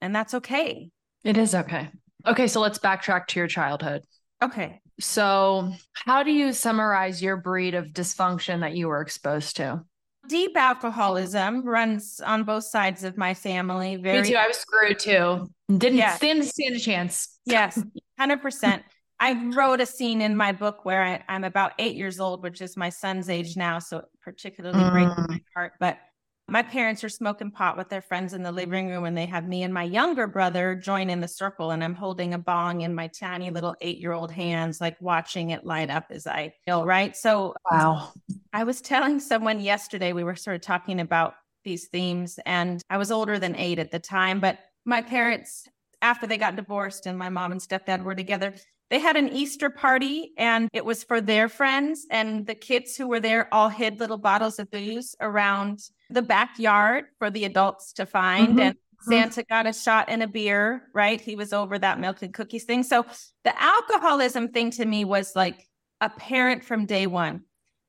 [0.00, 0.90] and that's okay.
[1.22, 1.90] it is okay.
[2.26, 2.48] Okay.
[2.48, 4.02] So let's backtrack to your childhood.
[4.42, 4.80] Okay.
[4.98, 9.84] So, how do you summarize your breed of dysfunction that you were exposed to?
[10.28, 13.96] Deep alcoholism runs on both sides of my family.
[13.96, 14.36] Very Me too.
[14.36, 15.48] I was screwed too.
[15.68, 16.16] Didn't Yeah.
[16.16, 17.38] stand stand a chance.
[17.44, 17.82] Yes,
[18.20, 18.82] 100%.
[19.18, 22.60] I wrote a scene in my book where I, I'm about eight years old, which
[22.60, 23.78] is my son's age now.
[23.78, 25.28] So it particularly breaks Mm.
[25.28, 25.72] my heart.
[25.80, 25.98] But
[26.48, 29.48] my parents are smoking pot with their friends in the living room, and they have
[29.48, 31.72] me and my younger brother join in the circle.
[31.72, 35.50] And I'm holding a bong in my tiny little eight year old hands, like watching
[35.50, 37.16] it light up as I feel, right?
[37.16, 38.12] So Wow.
[38.52, 42.96] I was telling someone yesterday, we were sort of talking about these themes, and I
[42.98, 45.66] was older than eight at the time, but my parents,
[46.00, 48.54] after they got divorced and my mom and stepdad were together,
[48.88, 52.06] they had an Easter party and it was for their friends.
[52.10, 55.80] And the kids who were there all hid little bottles of booze around
[56.10, 58.58] the backyard for the adults to find.
[58.58, 58.60] Mhm.
[58.60, 61.20] And Santa got a shot and a beer, right?
[61.20, 62.82] He was over that milk and cookies thing.
[62.82, 63.06] So
[63.44, 65.68] the alcoholism thing to me was like
[66.00, 67.42] apparent from day one.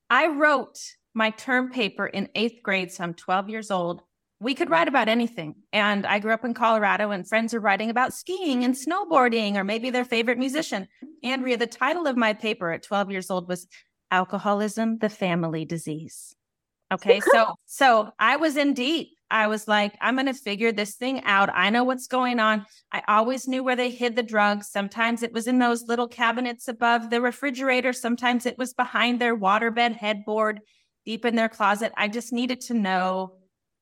[0.10, 0.80] I wrote
[1.14, 4.04] my term paper in eighth grade, so I'm 12 years old.
[4.40, 5.56] We could write about anything.
[5.74, 9.64] And I grew up in Colorado, and friends are writing about skiing and snowboarding, or
[9.64, 10.88] maybe their favorite musician.
[11.24, 13.68] Andrea, the title of my paper at 12 years old was
[14.12, 16.36] Alcoholism, the Family Disease.
[16.92, 19.10] Okay, so so I was in deep.
[19.30, 21.50] I was like, I'm going to figure this thing out.
[21.54, 22.66] I know what's going on.
[22.94, 24.70] I always knew where they hid the drugs.
[24.70, 27.92] Sometimes it was in those little cabinets above the refrigerator.
[27.92, 30.62] Sometimes it was behind their waterbed headboard,
[31.06, 31.92] deep in their closet.
[31.98, 33.34] I just needed to know.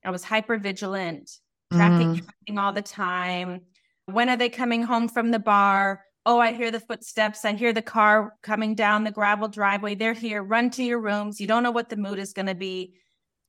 [0.03, 1.29] I was hyper vigilant,
[1.71, 2.19] tracking Mm.
[2.23, 3.61] everything all the time.
[4.07, 6.04] When are they coming home from the bar?
[6.25, 7.45] Oh, I hear the footsteps.
[7.45, 9.95] I hear the car coming down the gravel driveway.
[9.95, 10.41] They're here.
[10.41, 11.39] Run to your rooms.
[11.39, 12.95] You don't know what the mood is going to be.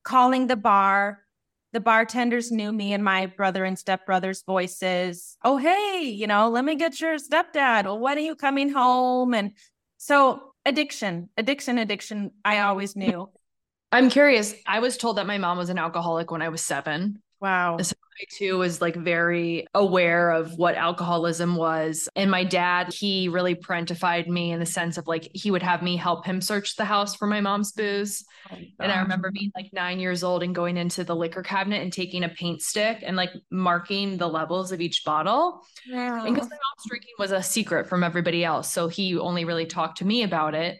[0.03, 1.23] Calling the bar.
[1.73, 5.37] The bartenders knew me and my brother and stepbrother's voices.
[5.43, 7.85] Oh, hey, you know, let me get your stepdad.
[7.85, 9.33] Well, when are you coming home?
[9.33, 9.51] And
[9.97, 13.29] so addiction, addiction, addiction, I always knew.
[13.91, 14.53] I'm curious.
[14.65, 17.21] I was told that my mom was an alcoholic when I was seven.
[17.39, 17.77] Wow.
[17.79, 22.09] So I too was like very aware of what alcoholism was.
[22.15, 25.83] And my dad, he really parentified me in the sense of like he would have
[25.83, 28.25] me help him search the house for my mom's booze.
[28.51, 31.83] Oh and I remember being like nine years old and going into the liquor cabinet
[31.83, 35.61] and taking a paint stick and like marking the levels of each bottle.
[35.91, 36.25] Wow.
[36.25, 38.71] And because my mom's drinking was a secret from everybody else.
[38.71, 40.79] So he only really talked to me about it.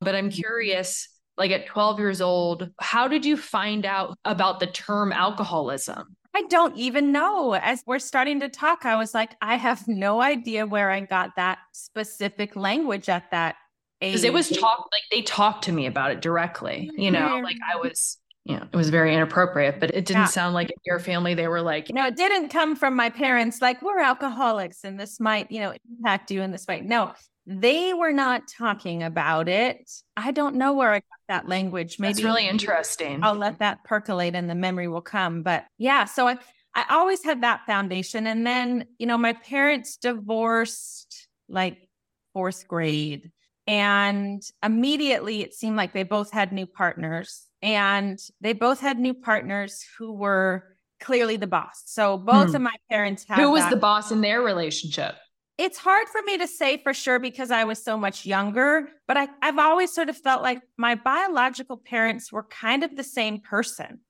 [0.00, 0.40] But I'm mm-hmm.
[0.40, 6.16] curious, like at 12 years old, how did you find out about the term alcoholism?
[6.34, 7.54] I don't even know.
[7.54, 11.30] As we're starting to talk, I was like, I have no idea where I got
[11.36, 13.56] that specific language at that
[14.02, 14.12] age.
[14.12, 17.44] Because it was talk like they talked to me about it directly, you know, mm-hmm.
[17.44, 20.26] like I was, you know, it was very inappropriate, but it didn't Yeah.
[20.26, 23.60] sound like in your family they were like, no, it didn't come from my parents
[23.60, 26.80] like, we're alcoholics and this might, you know, impact you in this way.
[26.82, 27.14] No,
[27.50, 29.90] they were not talking about it.
[30.18, 31.98] I don't know where I got that language.
[31.98, 33.20] Maybe that's really interesting.
[33.22, 35.42] I'll let that percolate and the memory will come.
[35.42, 36.36] But yeah, so I,
[36.74, 38.26] I always had that foundation.
[38.26, 41.88] And then, you know, my parents divorced like
[42.34, 43.32] fourth grade.
[43.66, 47.46] And immediately it seemed like they both had new partners.
[47.62, 50.64] And they both had new partners who were
[51.00, 51.82] clearly the boss.
[51.86, 52.56] So both Hmm.
[52.56, 55.14] of my parents had Who was that- the boss in their relationship?
[55.58, 59.16] It's hard for me to say for sure because I was so much younger, but
[59.16, 63.40] I, I've always sort of felt like my biological parents were kind of the same
[63.40, 64.00] person.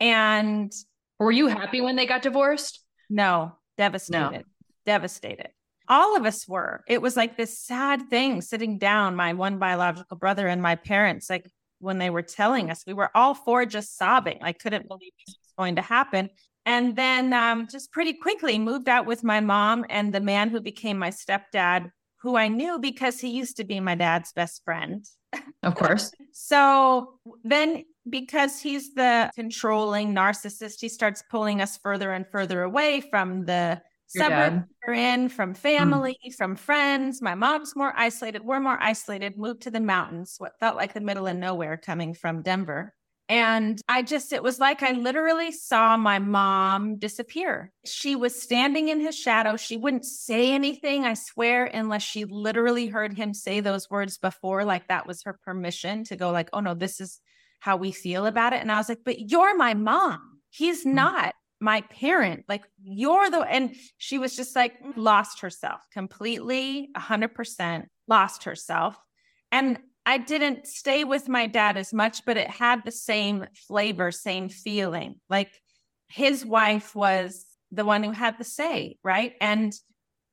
[0.00, 0.72] And
[1.18, 2.80] Were you happy when they got divorced?
[3.10, 4.44] no, devastated,
[4.86, 5.48] devastated.
[5.88, 6.82] All of us were.
[6.88, 11.28] It was like this sad thing sitting down, my one biological brother and my parents,
[11.28, 14.38] like when they were telling us, we were all four just sobbing.
[14.42, 16.30] I couldn't believe this was going to happen.
[16.66, 20.60] And then um, just pretty quickly moved out with my mom and the man who
[20.60, 21.90] became my stepdad,
[22.22, 25.04] who I knew because he used to be my dad's best friend.
[25.62, 26.12] Of course.
[26.36, 33.02] So then, because he's the controlling narcissist, he starts pulling us further and further away
[33.02, 33.80] from the
[34.16, 37.22] Your suburb we're in, from family, from friends.
[37.22, 38.44] My mom's more isolated.
[38.44, 39.38] We're more isolated.
[39.38, 42.92] Moved to the mountains, what felt like the middle of nowhere coming from Denver.
[43.28, 47.72] And I just, it was like I literally saw my mom disappear.
[47.86, 49.56] She was standing in his shadow.
[49.56, 54.64] She wouldn't say anything, I swear, unless she literally heard him say those words before,
[54.64, 57.20] like that was her permission to go, like, oh no, this is
[57.60, 58.60] how we feel about it.
[58.60, 60.40] And I was like, but you're my mom.
[60.50, 60.96] He's mm-hmm.
[60.96, 62.44] not my parent.
[62.46, 68.98] Like you're the, and she was just like mm, lost herself completely, 100% lost herself.
[69.50, 74.10] And I didn't stay with my dad as much, but it had the same flavor,
[74.10, 75.20] same feeling.
[75.30, 75.50] Like
[76.08, 79.32] his wife was the one who had the say, right?
[79.40, 79.72] And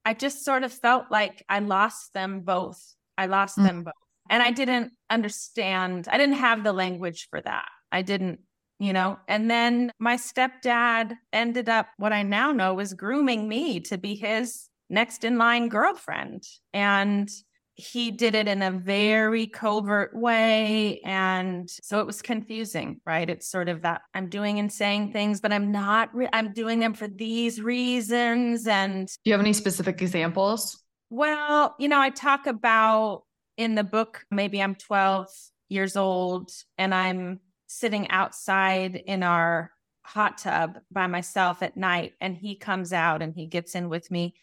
[0.03, 2.95] I just sort of felt like I lost them both.
[3.17, 3.63] I lost Mm.
[3.63, 3.93] them both.
[4.29, 7.67] And I didn't understand, I didn't have the language for that.
[7.91, 8.39] I didn't,
[8.79, 9.19] you know.
[9.27, 14.15] And then my stepdad ended up, what I now know was grooming me to be
[14.15, 16.43] his next in line girlfriend.
[16.73, 17.29] And
[17.75, 20.99] he did it in a very covert way.
[21.03, 23.29] And so it was confusing, right?
[23.29, 26.79] It's sort of that I'm doing and saying things, but I'm not, re- I'm doing
[26.79, 28.67] them for these reasons.
[28.67, 30.77] And Do you have any specific examples?
[31.10, 33.23] well, you know, I talk about
[33.57, 35.27] in the book, maybe I'm 12
[35.67, 39.71] years old and I'm sitting outside in our
[40.03, 42.13] hot tub by myself at night.
[42.21, 44.36] And he comes out and he gets in with me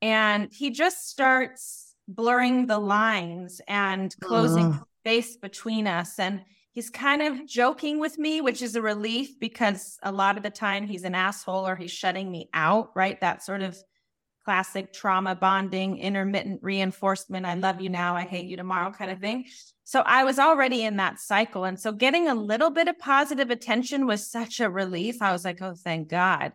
[0.00, 4.86] and he just starts blurring the lines and closing Ugh.
[5.00, 6.18] space between us.
[6.18, 10.42] And he's kind of joking with me, which is a relief because a lot of
[10.42, 13.20] the time he's an asshole or he's shutting me out, right?
[13.20, 13.76] That sort of
[14.44, 17.46] classic trauma bonding, intermittent reinforcement.
[17.46, 19.44] I love you now, I hate you tomorrow kind of thing.
[19.84, 21.64] So I was already in that cycle.
[21.64, 25.20] And so getting a little bit of positive attention was such a relief.
[25.20, 26.52] I was like, oh, thank God.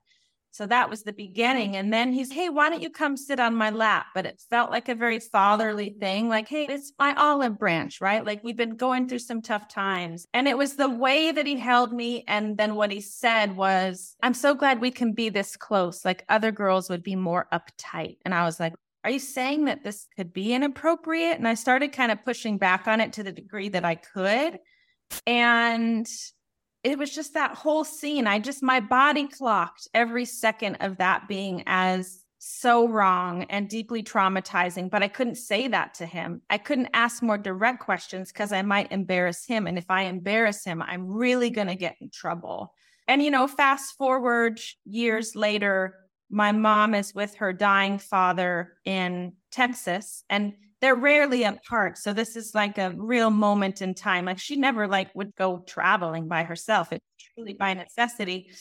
[0.52, 1.76] So that was the beginning.
[1.76, 4.08] And then he's, hey, why don't you come sit on my lap?
[4.16, 6.30] But it felt like a very fatherly thing.
[6.30, 8.26] Like, hey, it's my olive branch, right?
[8.26, 10.26] Like we've been going through some tough times.
[10.34, 12.24] And it was the way that he held me.
[12.28, 16.04] And then what he said was, I'm so glad we can be this close.
[16.04, 18.18] Like other girls would be more uptight.
[18.26, 21.38] And I was like, are you saying that this could be inappropriate?
[21.38, 24.60] And I started kind of pushing back on it to the degree that I could.
[25.26, 26.06] And
[26.84, 28.28] it was just that whole scene.
[28.28, 34.04] I just, my body clocked every second of that being as so wrong and deeply
[34.04, 34.90] traumatizing.
[34.90, 36.42] But I couldn't say that to him.
[36.50, 39.68] I couldn't ask more direct questions because I might embarrass him.
[39.68, 42.74] And if I embarrass him, I'm really going to get in trouble.
[43.08, 45.96] And, you know, fast forward years later,
[46.30, 51.98] my mom is with her dying father in Texas and they're rarely apart.
[51.98, 54.26] So this is like a real moment in time.
[54.26, 56.92] Like she never like would go traveling by herself.
[56.92, 58.52] It's truly by necessity.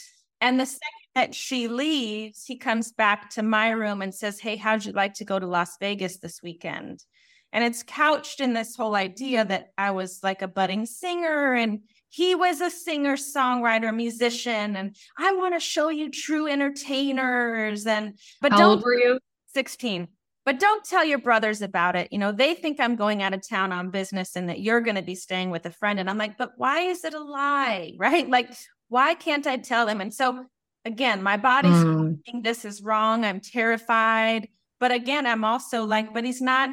[0.41, 0.81] And the second
[1.15, 5.15] that she leaves, he comes back to my room and says, Hey, how'd you like
[5.15, 7.05] to go to Las Vegas this weekend?
[7.53, 11.81] And it's couched in this whole idea that I was like a budding singer and
[12.17, 14.75] he was a singer, songwriter, musician.
[14.75, 17.87] And I want to show you true entertainers.
[17.87, 19.19] And, but How don't, old were you?
[19.53, 20.09] 16.
[20.47, 22.09] But don't tell your brothers about it.
[22.11, 24.97] You know, they think I'm going out of town on business and that you're going
[24.97, 26.01] to be staying with a friend.
[26.01, 27.93] And I'm like, but why is it a lie?
[27.99, 28.27] Right?
[28.27, 28.51] Like,
[28.89, 30.01] why can't I tell them?
[30.01, 30.47] And so,
[30.87, 32.17] again, my body's Mm.
[32.25, 33.27] thinking this is wrong.
[33.27, 34.49] I'm terrified.
[34.81, 36.71] But again, I'm also like, but he's not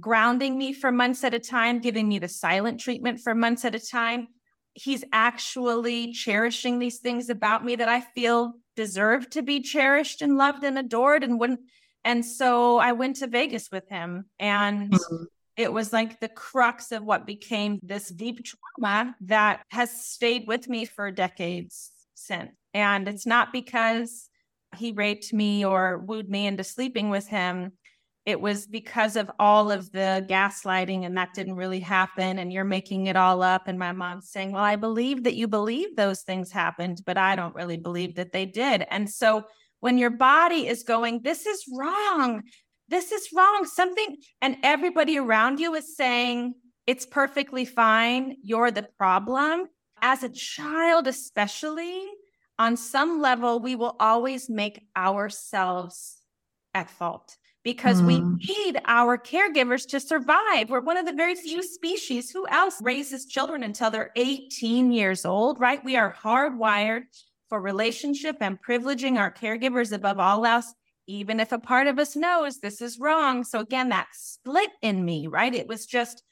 [0.00, 3.76] grounding me for months at a time, giving me the silent treatment for months at
[3.76, 4.26] a time.
[4.74, 10.36] He's actually cherishing these things about me that I feel deserve to be cherished and
[10.36, 11.24] loved and adored.
[11.24, 11.58] And when,
[12.04, 15.26] and so I went to Vegas with him and Mhm.
[15.56, 20.68] it was like the crux of what became this deep trauma that has stayed with
[20.68, 22.52] me for decades since.
[22.72, 24.28] And it's not because
[24.76, 27.72] he raped me or wooed me into sleeping with him.
[28.26, 32.38] It was because of all of the gaslighting, and that didn't really happen.
[32.38, 33.66] And you're making it all up.
[33.66, 37.34] And my mom's saying, Well, I believe that you believe those things happened, but I
[37.34, 38.86] don't really believe that they did.
[38.90, 39.44] And so
[39.80, 42.42] when your body is going, This is wrong,
[42.88, 46.54] this is wrong, something, and everybody around you is saying,
[46.86, 49.66] It's perfectly fine, you're the problem.
[50.02, 52.06] As a child, especially,
[52.58, 56.18] on some level, we will always make ourselves
[56.74, 58.38] at fault because we Mm.
[58.48, 60.70] need our caregivers to survive.
[60.70, 65.24] We're one of the very few species who else raises children until they're 18 years
[65.26, 65.84] old, right?
[65.84, 67.02] We are hardwired
[67.48, 70.72] for relationship and privileging our caregivers above all else,
[71.06, 73.44] even if a part of us knows this is wrong.
[73.44, 75.54] So, again, that split in me, right?
[75.54, 76.22] It was just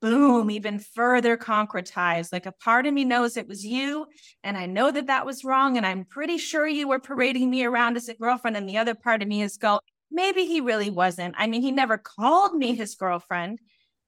[0.00, 2.32] boom, even further concretized.
[2.32, 4.06] Like a part of me knows it was you,
[4.44, 5.76] and I know that that was wrong.
[5.76, 8.56] And I'm pretty sure you were parading me around as a girlfriend.
[8.56, 9.80] And the other part of me is go,
[10.10, 11.34] maybe he really wasn't.
[11.38, 13.58] I mean, he never called me his girlfriend.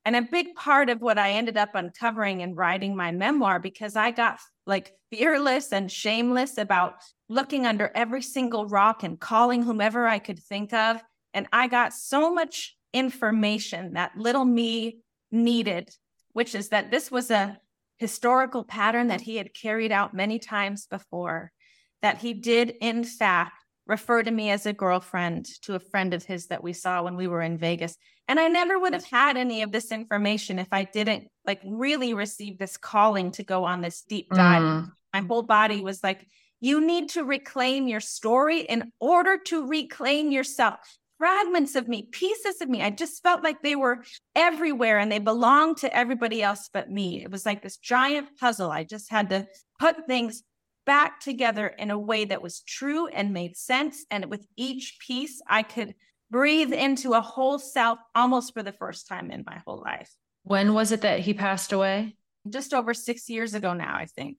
[0.05, 3.97] And a big part of what I ended up uncovering and writing my memoir, because
[3.97, 6.95] I got like fearless and shameless about
[7.29, 11.03] looking under every single rock and calling whomever I could think of.
[11.35, 15.91] And I got so much information that little me needed,
[16.33, 17.59] which is that this was a
[17.99, 21.53] historical pattern that he had carried out many times before,
[22.01, 23.60] that he did, in fact,
[23.91, 27.17] refer to me as a girlfriend to a friend of his that we saw when
[27.17, 27.97] we were in Vegas.
[28.29, 32.15] And I never would have had any of this information if I didn't like really
[32.15, 34.63] receive this calling to go on this deep dive.
[34.63, 34.93] Mm.
[35.13, 36.25] My whole body was like,
[36.61, 40.79] you need to reclaim your story in order to reclaim yourself.
[41.19, 42.83] Fragments of me, pieces of me.
[42.83, 44.05] I just felt like they were
[44.37, 47.25] everywhere and they belonged to everybody else but me.
[47.25, 48.71] It was like this giant puzzle.
[48.71, 49.49] I just had to
[49.81, 50.45] put things
[50.87, 54.05] back together in a way that was true and made sense.
[54.11, 55.95] And with each piece, I could
[56.31, 60.11] breathe into a whole self almost for the first time in my whole life.
[60.45, 62.17] When was it that he passed away?
[62.49, 64.39] Just over six years ago now, I think.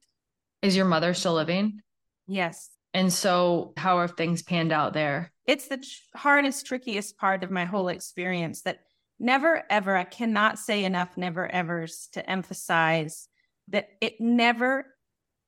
[0.61, 1.81] Is your mother still living?
[2.27, 2.69] Yes.
[2.93, 5.31] And so, how have things panned out there?
[5.45, 5.85] It's the
[6.15, 8.79] hardest, trickiest part of my whole experience that
[9.19, 13.27] never ever, I cannot say enough never evers to emphasize
[13.69, 14.85] that it never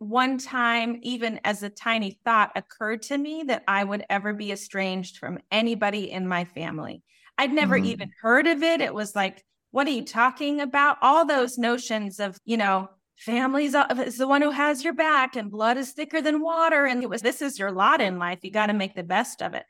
[0.09, 4.51] one time, even as a tiny thought, occurred to me that I would ever be
[4.51, 7.03] estranged from anybody in my family.
[7.37, 7.85] I'd never Mm.
[7.85, 8.81] even heard of it.
[8.81, 10.97] It was like, what are you talking about?
[11.01, 15.49] All those notions of, you know, families is the one who has your back and
[15.49, 16.85] blood is thicker than water.
[16.85, 18.39] And it was, this is your lot in life.
[18.43, 19.65] You got to make the best of it.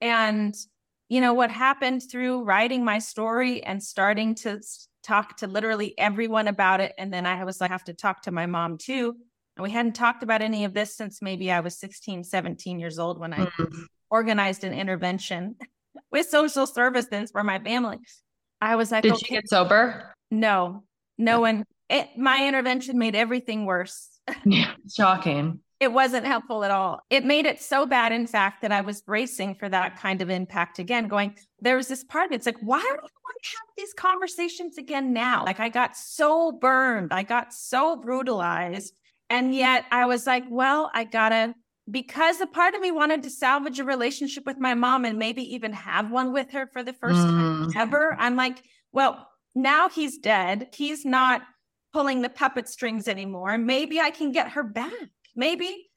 [0.00, 0.54] And,
[1.08, 4.60] you know, what happened through writing my story and starting to
[5.02, 6.92] talk to literally everyone about it.
[6.96, 9.16] And then I was like, I have to talk to my mom too.
[9.56, 12.98] And we hadn't talked about any of this since maybe I was 16, 17 years
[12.98, 13.84] old when I Mm.
[14.10, 15.56] organized an intervention
[16.10, 17.98] with social services for my family.
[18.60, 20.14] I was like, Did okay, she get sober?
[20.30, 20.84] no,
[21.18, 24.08] no one, it, my intervention made everything worse.
[24.46, 24.72] Yeah.
[24.90, 25.60] Shocking.
[25.80, 27.00] It wasn't helpful at all.
[27.10, 30.30] It made it so bad, in fact, that I was bracing for that kind of
[30.30, 33.02] impact again, going, there was this part of me, it's like, why do I want
[33.42, 35.44] to have these conversations again now?
[35.44, 38.94] Like, I got so burned, I got so brutalized.
[39.32, 41.54] And yet I was like, well, I gotta,
[41.90, 45.42] because a part of me wanted to salvage a relationship with my mom and maybe
[45.54, 47.76] even have one with her for the first time Mm.
[47.76, 48.14] ever.
[48.18, 48.62] I'm like,
[48.92, 50.68] well, now he's dead.
[50.74, 51.42] He's not
[51.92, 53.56] pulling the puppet strings anymore.
[53.58, 54.92] Maybe I can get her back.
[55.34, 55.88] Maybe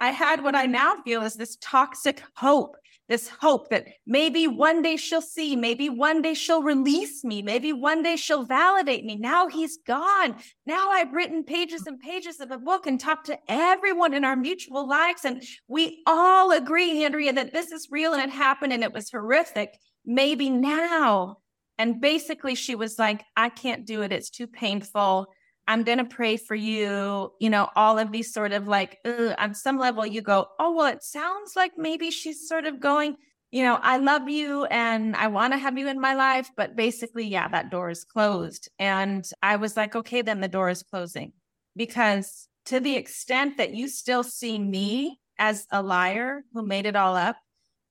[0.00, 2.76] I had what I now feel is this toxic hope,
[3.08, 7.72] this hope that maybe one day she'll see, maybe one day she'll release me, maybe
[7.72, 9.16] one day she'll validate me.
[9.16, 10.36] Now he's gone.
[10.66, 14.36] Now I've written pages and pages of a book and talked to everyone in our
[14.36, 15.24] mutual lives.
[15.24, 19.10] And we all agree, Andrea, that this is real and it happened and it was
[19.10, 19.76] horrific.
[20.06, 21.38] Maybe now.
[21.76, 24.12] And basically, she was like, I can't do it.
[24.12, 25.26] It's too painful.
[25.66, 27.32] I'm going to pray for you.
[27.40, 30.92] You know, all of these sort of like, on some level, you go, oh, well,
[30.92, 33.16] it sounds like maybe she's sort of going,
[33.50, 36.50] you know, I love you and I want to have you in my life.
[36.56, 38.68] But basically, yeah, that door is closed.
[38.78, 41.32] And I was like, okay, then the door is closing.
[41.76, 46.96] Because to the extent that you still see me as a liar who made it
[46.96, 47.36] all up,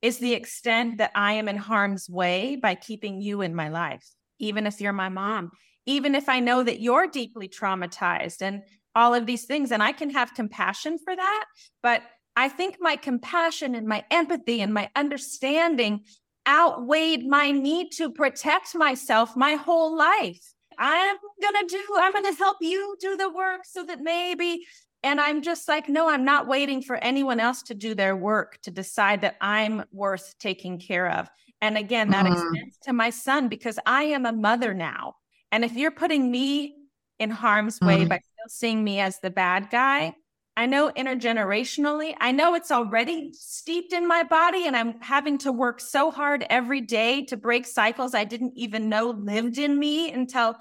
[0.01, 4.05] is the extent that I am in harm's way by keeping you in my life,
[4.37, 5.51] even if you're my mom
[5.85, 8.63] even if I know that you're deeply traumatized and
[8.95, 9.71] all of these things.
[9.71, 11.45] And I can have compassion for that.
[11.81, 12.03] But
[12.35, 16.05] I think my compassion and my empathy and my understanding
[16.47, 20.41] outweighed my need to protect myself my whole life.
[20.77, 24.65] I'm going to do, I'm going to help you do the work so that maybe.
[25.03, 28.57] And I'm just like, no, I'm not waiting for anyone else to do their work
[28.63, 31.29] to decide that I'm worth taking care of.
[31.61, 32.33] And again, that mm.
[32.33, 35.15] extends to my son because I am a mother now.
[35.53, 36.75] And if you're putting me
[37.19, 38.07] in harm's way mm-hmm.
[38.07, 40.15] by still seeing me as the bad guy,
[40.57, 45.51] I know intergenerationally, I know it's already steeped in my body, and I'm having to
[45.51, 50.11] work so hard every day to break cycles I didn't even know lived in me
[50.11, 50.55] until,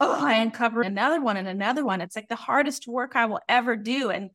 [0.00, 2.00] oh, I uncover another one and another one.
[2.00, 4.08] It's like the hardest work I will ever do.
[4.08, 4.30] And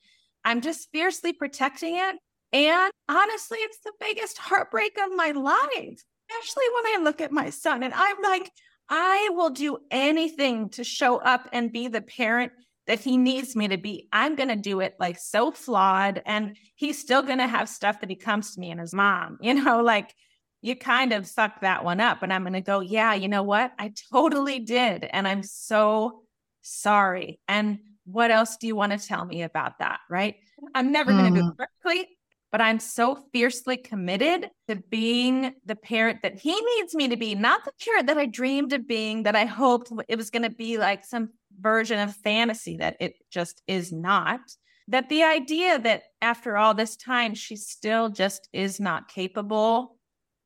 [0.45, 2.15] I'm just fiercely protecting it.
[2.51, 7.49] And honestly, it's the biggest heartbreak of my life, especially when I look at my
[7.49, 8.51] son and I'm like,
[8.89, 12.51] I will do anything to show up and be the parent
[12.87, 14.09] that he needs me to be.
[14.11, 16.21] I'm going to do it like so flawed.
[16.25, 19.37] And he's still going to have stuff that he comes to me and his mom,
[19.41, 20.13] you know, like
[20.61, 22.23] you kind of suck that one up.
[22.23, 23.71] And I'm going to go, yeah, you know what?
[23.79, 25.05] I totally did.
[25.05, 26.21] And I'm so
[26.61, 27.39] sorry.
[27.47, 29.99] And what else do you want to tell me about that?
[30.09, 30.35] Right.
[30.75, 31.17] I'm never mm.
[31.17, 32.07] going to do it perfectly
[32.53, 37.33] but I'm so fiercely committed to being the parent that he needs me to be,
[37.33, 40.51] not the parent that I dreamed of being, that I hoped it was going to
[40.51, 41.29] be like some
[41.59, 44.39] version of fantasy that it just is not.
[44.87, 49.97] That the idea that after all this time, she still just is not capable,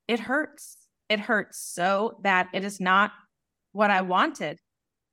[0.08, 0.78] it hurts.
[1.10, 2.48] It hurts so bad.
[2.54, 3.12] It is not
[3.74, 4.60] what I wanted.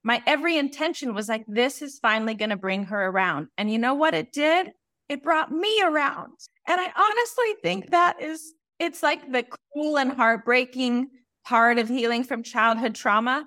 [0.05, 3.49] My every intention was like, this is finally going to bring her around.
[3.59, 4.71] And you know what it did?
[5.09, 6.33] It brought me around.
[6.67, 11.09] And I honestly think that is, it's like the cruel and heartbreaking
[11.45, 13.47] part of healing from childhood trauma.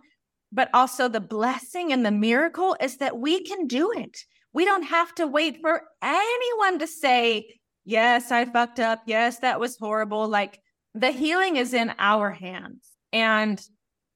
[0.51, 4.17] But also the blessing and the miracle is that we can do it.
[4.53, 9.01] We don't have to wait for anyone to say, yes, I fucked up.
[9.05, 10.27] Yes, that was horrible.
[10.27, 10.59] Like
[10.93, 12.89] the healing is in our hands.
[13.11, 13.61] And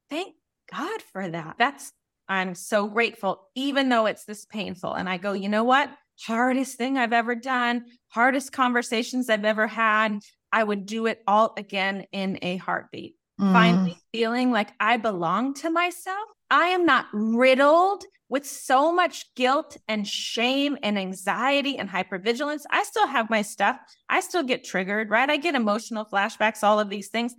[0.09, 0.35] thank
[0.73, 1.55] God for that.
[1.57, 1.91] That's,
[2.29, 4.93] I'm so grateful, even though it's this painful.
[4.93, 5.89] And I go, you know what?
[6.25, 10.19] Hardest thing I've ever done, hardest conversations I've ever had.
[10.51, 13.15] I would do it all again in a heartbeat.
[13.39, 13.53] Mm.
[13.53, 16.27] Finally feeling like I belong to myself.
[16.49, 22.63] I am not riddled with so much guilt and shame and anxiety and hypervigilance.
[22.69, 23.77] I still have my stuff.
[24.09, 25.29] I still get triggered, right?
[25.29, 27.33] I get emotional flashbacks, all of these things.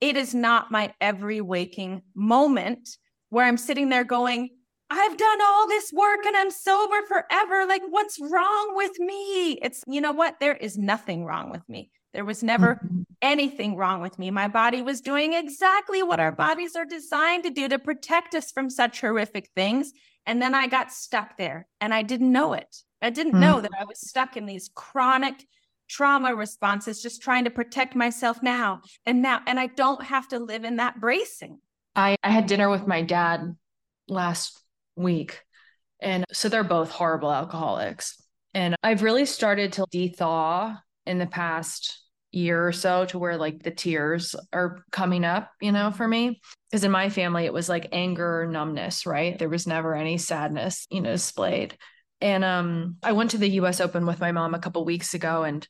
[0.00, 2.88] It is not my every waking moment
[3.30, 4.50] where I'm sitting there going,
[4.90, 7.66] I've done all this work and I'm sober forever.
[7.66, 9.52] Like, what's wrong with me?
[9.54, 10.40] It's, you know what?
[10.40, 11.90] There is nothing wrong with me.
[12.14, 13.02] There was never mm-hmm.
[13.20, 14.30] anything wrong with me.
[14.30, 18.50] My body was doing exactly what our bodies are designed to do to protect us
[18.50, 19.92] from such horrific things.
[20.24, 22.76] And then I got stuck there and I didn't know it.
[23.02, 23.40] I didn't mm-hmm.
[23.42, 25.46] know that I was stuck in these chronic
[25.88, 29.42] trauma responses, just trying to protect myself now and now.
[29.46, 31.60] And I don't have to live in that bracing.
[31.94, 33.54] I, I had dinner with my dad
[34.08, 34.62] last
[34.98, 35.42] week.
[36.00, 38.22] And so they're both horrible alcoholics.
[38.54, 40.76] And I've really started to de-thaw
[41.06, 45.72] in the past year or so to where like the tears are coming up, you
[45.72, 46.40] know, for me.
[46.70, 49.38] Because in my family, it was like anger, numbness, right?
[49.38, 51.76] There was never any sadness, you know, displayed.
[52.20, 55.44] And um, I went to the US Open with my mom a couple weeks ago.
[55.44, 55.66] And,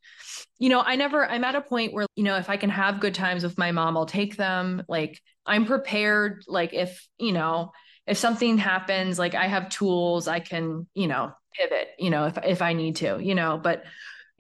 [0.59, 3.01] you know, I never, I'm at a point where, you know, if I can have
[3.01, 4.83] good times with my mom, I'll take them.
[4.89, 6.43] Like, I'm prepared.
[6.49, 7.73] Like, if, you know,
[8.09, 12.39] if something happens, like I have tools, I can, you know, pivot, you know, if
[12.45, 13.85] if I need to, you know, but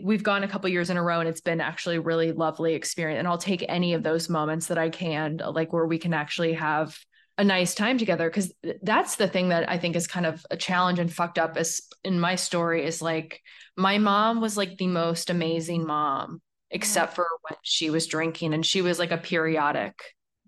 [0.00, 3.18] we've gone a couple years in a row and it's been actually really lovely experience.
[3.18, 6.54] And I'll take any of those moments that I can like where we can actually
[6.54, 6.96] have
[7.36, 8.30] a nice time together.
[8.30, 8.52] Because
[8.82, 11.80] that's the thing that I think is kind of a challenge and fucked up as
[12.04, 13.40] in my story is like
[13.76, 16.40] my mom was like the most amazing mom
[16.70, 19.94] except for when she was drinking and she was like a periodic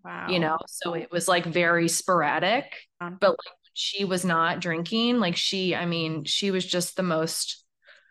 [0.04, 0.28] Wow.
[0.28, 0.56] you know?
[0.66, 2.64] So it was like very sporadic
[3.00, 7.02] Um, but like she was not drinking like she i mean she was just the
[7.02, 7.64] most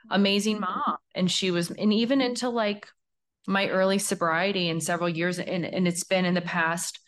[0.10, 0.98] amazing mom.
[1.16, 2.88] And she was and even into like
[3.48, 7.00] my early sobriety and several years and and it's been in the past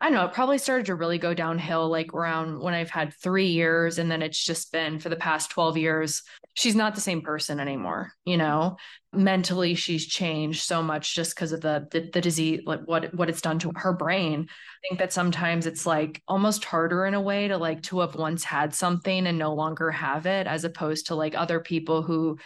[0.00, 3.14] I don't know, it probably started to really go downhill like around when I've had
[3.14, 6.22] 3 years and then it's just been for the past 12 years
[6.54, 8.76] she's not the same person anymore, you know.
[9.12, 13.28] Mentally she's changed so much just because of the, the the disease like what what
[13.28, 14.46] it's done to her brain.
[14.48, 18.14] I think that sometimes it's like almost harder in a way to like to have
[18.14, 22.38] once had something and no longer have it as opposed to like other people who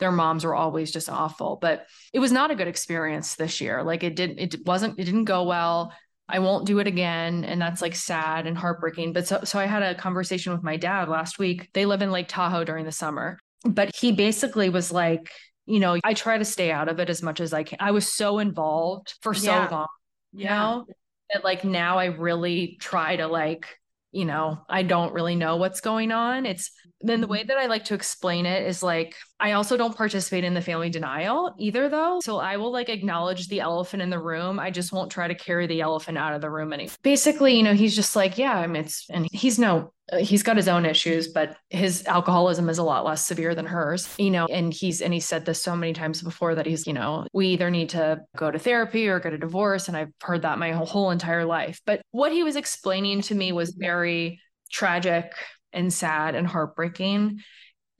[0.00, 3.82] their moms were always just awful but it was not a good experience this year
[3.82, 5.92] like it didn't it wasn't it didn't go well
[6.28, 7.44] I won't do it again.
[7.44, 9.12] And that's like sad and heartbreaking.
[9.14, 11.70] But so, so I had a conversation with my dad last week.
[11.72, 15.30] They live in Lake Tahoe during the summer, but he basically was like,
[15.66, 17.78] you know, I try to stay out of it as much as I can.
[17.80, 19.68] I was so involved for so Yeah.
[19.70, 19.86] long,
[20.32, 20.86] you know,
[21.32, 23.66] that like now I really try to like,
[24.10, 26.46] you know, I don't really know what's going on.
[26.46, 27.32] It's then the mm-hmm.
[27.32, 30.60] way that I like to explain it is like, I also don't participate in the
[30.60, 32.18] family denial either, though.
[32.22, 34.58] So I will like acknowledge the elephant in the room.
[34.58, 36.72] I just won't try to carry the elephant out of the room.
[36.72, 40.18] And basically, you know, he's just like, yeah, I mean, it's, and he's no, uh,
[40.18, 44.12] he's got his own issues, but his alcoholism is a lot less severe than hers,
[44.18, 46.92] you know, and he's, and he said this so many times before that he's, you
[46.92, 49.86] know, we either need to go to therapy or get a divorce.
[49.86, 51.80] And I've heard that my whole, whole entire life.
[51.86, 55.32] But what he was explaining to me was very tragic
[55.72, 57.40] and sad and heartbreaking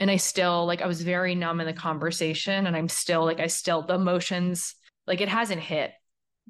[0.00, 3.40] and I still like I was very numb in the conversation and I'm still like
[3.40, 4.74] I still the emotions
[5.06, 5.92] like it hasn't hit,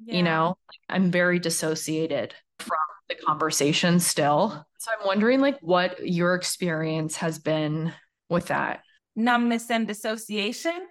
[0.05, 0.57] you know.
[0.89, 2.77] I'm very dissociated from
[3.07, 4.65] the conversation still.
[4.79, 7.93] So I'm wondering like what your experience has been
[8.29, 8.81] with that.
[9.15, 10.87] Numbness and dissociation.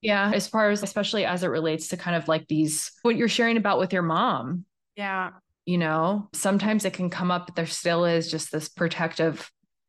[0.00, 3.28] Yeah, as far as especially as it relates to kind of like these what you're
[3.28, 4.64] sharing about with your mom,
[4.96, 5.30] Yeah.
[5.64, 6.28] you know.
[6.32, 9.48] Sometimes it can come up but there still is just this protective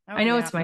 [0.09, 0.43] Oh, I know yeah.
[0.43, 0.64] it's my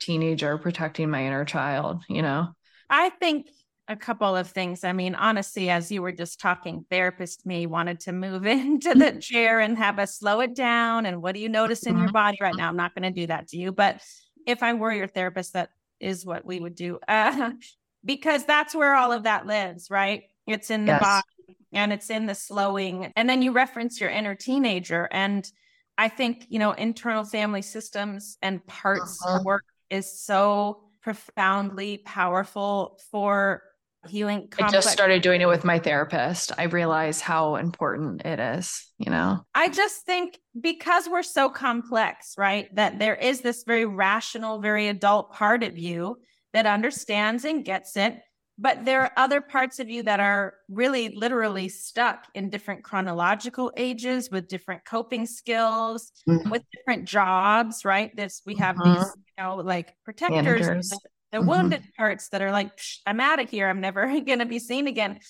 [0.00, 2.48] teenager protecting my inner child, you know.
[2.90, 3.48] I think
[3.88, 4.84] a couple of things.
[4.84, 9.12] I mean, honestly, as you were just talking, therapist me wanted to move into the
[9.20, 11.06] chair and have us slow it down.
[11.06, 12.12] And what do you notice in your Mhm.
[12.12, 12.68] body right now?
[12.68, 13.72] I'm not going to do that to you.
[13.72, 14.02] But
[14.46, 15.70] if I were your therapist, that
[16.00, 16.98] is what we would do.
[17.08, 17.52] Uh,
[18.04, 20.24] because that's where all of that lives, right?
[20.46, 21.00] It's in the Yes.
[21.00, 23.12] body and it's in the slowing.
[23.16, 25.08] And then you reference your inner teenager.
[25.10, 25.50] And
[25.98, 29.40] I think, you know, internal family systems and parts Uh-huh.
[29.44, 33.62] work is so profoundly powerful for
[34.06, 36.52] healing I just started doing it with my therapist.
[36.56, 39.44] I realize how important it is, you know?
[39.54, 42.74] I just think because we're so complex, right?
[42.74, 46.18] That there is this very rational, very adult part of you
[46.52, 48.18] that understands and gets it.
[48.58, 53.72] But there are other parts of you that are really literally stuck in different chronological
[53.76, 56.50] ages with different coping skills, Mhm.
[56.50, 58.14] with different jobs, right?
[58.16, 58.84] This we have Mhm.
[58.84, 60.98] these, you know, like protectors, the,
[61.32, 61.46] the Mhm.
[61.46, 63.68] wounded parts that are like, "Psh, I'm out of here.
[63.68, 65.20] I'm never going to be seen again.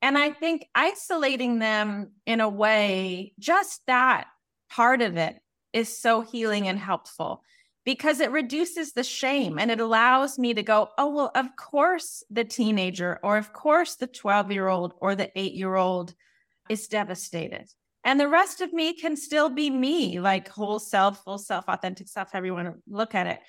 [0.00, 4.26] And I think isolating them in a way, just that
[4.70, 5.36] part of it
[5.72, 7.42] is so healing and helpful
[7.84, 12.22] because it reduces the shame and it allows me to go, oh, well, of course
[12.30, 16.14] the teenager, or of course the 12 year old or the eight year old
[16.68, 17.68] is devastated.
[18.04, 22.08] And the rest of me can still be me, like whole self, full self, authentic
[22.08, 23.40] self, to look at it.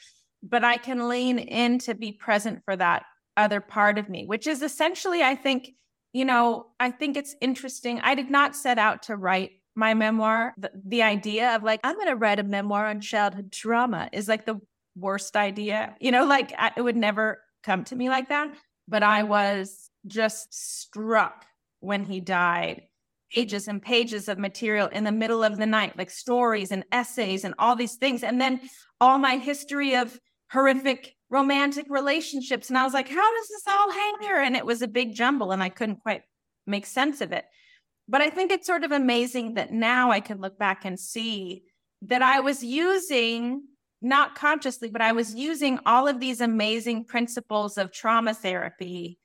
[0.44, 3.04] But I can lean in to be present for that
[3.36, 5.72] other part of me, which is essentially, I think,
[6.12, 8.00] you know, I think it's interesting.
[8.02, 10.54] I did not set out to write my memoir.
[10.58, 14.28] The, the idea of like, I'm going to write a memoir on childhood trauma is
[14.28, 14.60] like the
[14.96, 15.96] worst idea.
[16.00, 18.54] You know, like I, it would never come to me like that.
[18.88, 21.46] But I was just struck
[21.80, 22.84] when he died.
[23.32, 27.44] Pages and pages of material in the middle of the night, like stories and essays
[27.44, 28.22] and all these things.
[28.22, 28.62] And then
[29.02, 30.20] all my history of
[30.52, 32.70] horrific romantic relationships.
[32.70, 34.40] And I was like, how does this all hang here?
[34.40, 36.22] And it was a big jumble and I couldn't quite
[36.68, 37.44] make sense of it.
[38.14, 41.64] But I think it's sort of amazing that now I can look back and see
[42.04, 43.64] that I was using,
[44.04, 49.18] not consciously, but I was using all of these amazing principles of trauma therapy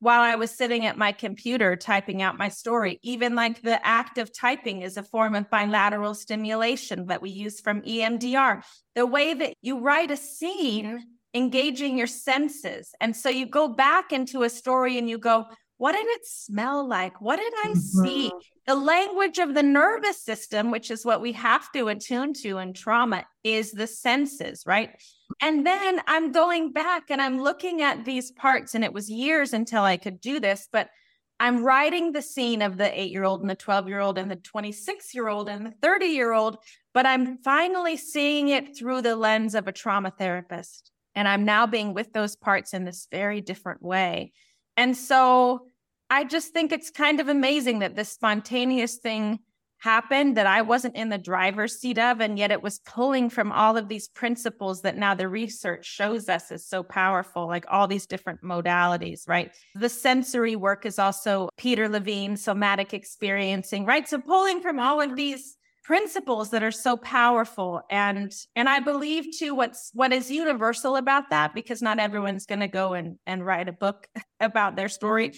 [0.00, 2.98] while I was sitting at my computer typing out my story.
[3.02, 7.58] Even like the act of typing is a form of bilateral stimulation that we use
[7.58, 8.62] from EMDR.
[8.94, 12.90] The way that you write a scene, engaging your senses.
[13.00, 15.46] And so you go back into a story and you go,
[15.78, 17.20] what did it smell like?
[17.20, 18.28] What did I see?
[18.28, 18.38] Mm-hmm.
[18.66, 22.72] The language of the nervous system, which is what we have to attune to in
[22.72, 24.90] trauma, is the senses, right?
[25.40, 29.52] And then I'm going back and I'm looking at these parts, and it was years
[29.52, 30.88] until I could do this, but
[31.38, 34.30] I'm writing the scene of the eight year old and the 12 year old and
[34.30, 36.56] the 26 year old and the 30 year old,
[36.94, 40.90] but I'm finally seeing it through the lens of a trauma therapist.
[41.14, 44.32] And I'm now being with those parts in this very different way.
[44.76, 45.68] And so
[46.10, 49.40] I just think it's kind of amazing that this spontaneous thing
[49.78, 52.20] happened that I wasn't in the driver's seat of.
[52.20, 56.28] And yet it was pulling from all of these principles that now the research shows
[56.28, 59.52] us is so powerful, like all these different modalities, right?
[59.74, 64.08] The sensory work is also Peter Levine, somatic experiencing, right?
[64.08, 65.56] So pulling from all of these
[65.86, 71.30] principles that are so powerful and and i believe too what's what is universal about
[71.30, 74.08] that because not everyone's going to go and and write a book
[74.40, 75.32] about their story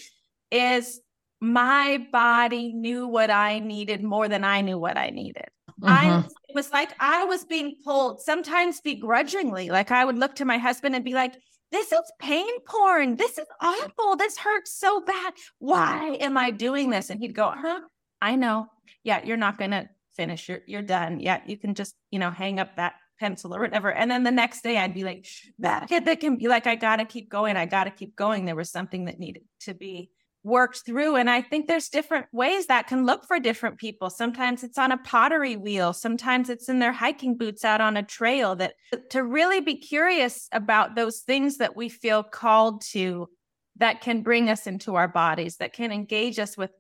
[0.51, 1.01] is
[1.41, 5.49] my body knew what I needed more than I knew what I needed.
[5.85, 6.31] I Mhm.
[6.49, 9.69] it was like I was being pulled sometimes begrudgingly.
[9.71, 11.35] Like I would look to my husband and be like,
[11.71, 13.17] this is pain porn.
[13.17, 14.17] This is awful.
[14.17, 15.35] This hurts so bad.
[15.59, 17.11] Why am I doing this?
[17.11, 17.81] And he'd go, huh?
[18.21, 18.67] I know.
[19.05, 19.89] Yeah, you're not gonna
[20.19, 20.49] finish.
[20.49, 21.21] You're you're done.
[21.21, 23.91] Yeah, you can just, you know, hang up that pencil or whatever.
[23.93, 25.27] And then the next day I'd be like,
[25.61, 27.57] that kid that can be like, I gotta keep going.
[27.57, 28.45] I gotta keep going.
[28.45, 30.11] There was something that needed to be
[30.45, 31.17] worked through.
[31.17, 34.11] And I think there's different ways that can look for different people.
[34.11, 38.03] Sometimes it's on a pottery wheel, sometimes it's in their hiking boots out on a
[38.03, 38.57] trail.
[38.57, 38.75] That
[39.11, 43.29] to really be curious about those things that we feel called to
[43.77, 46.71] that can bring us into our bodies, that can engage us with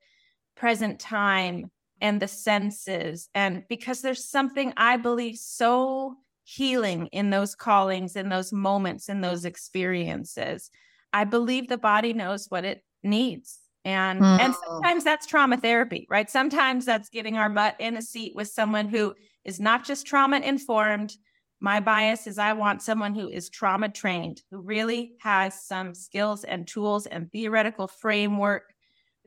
[0.57, 1.71] present time
[2.01, 3.29] and the senses.
[3.35, 9.21] And because there's something I believe so healing in those callings, in those moments, in
[9.21, 10.71] those experiences.
[11.13, 13.59] I believe the body knows what it needs.
[13.85, 14.57] And and Mm.
[14.67, 16.29] sometimes that's trauma therapy, right?
[16.31, 20.39] Sometimes that's getting our butt in a seat with someone who is not just trauma
[20.41, 21.15] informed.
[21.61, 26.45] My bias is I want someone who is trauma trained, who really has some skills
[26.45, 28.73] and tools and theoretical framework.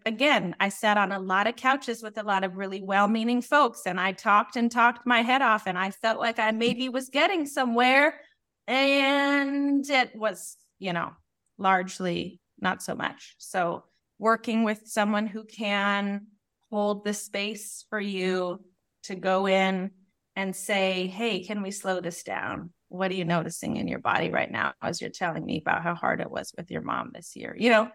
[0.06, 3.42] Again, I sat on a lot of couches with a lot of really well meaning
[3.42, 6.90] folks, and I talked and talked my head off, and I felt like I maybe
[6.90, 8.20] was getting somewhere.
[8.68, 11.12] And it was, you know,
[11.58, 13.36] largely not so much.
[13.38, 13.84] So,
[14.18, 16.28] working with someone who can
[16.72, 18.64] hold the space for you
[19.04, 19.92] to go in
[20.36, 22.72] and say, Hey, can we slow this down?
[22.88, 25.96] What are you noticing in your body right now as you're telling me about how
[25.96, 27.56] hard it was with your mom this year?
[27.58, 27.92] You know,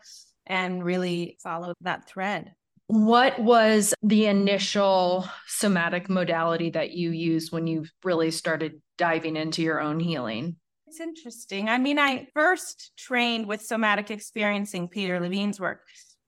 [0.46, 2.52] and really follow that thread.
[2.88, 9.62] What was the initial somatic modality that you used when you really started diving into
[9.62, 10.56] your own healing?
[10.86, 11.68] It's interesting.
[11.68, 15.80] I mean, I first trained with somatic experiencing Peter Levine's work.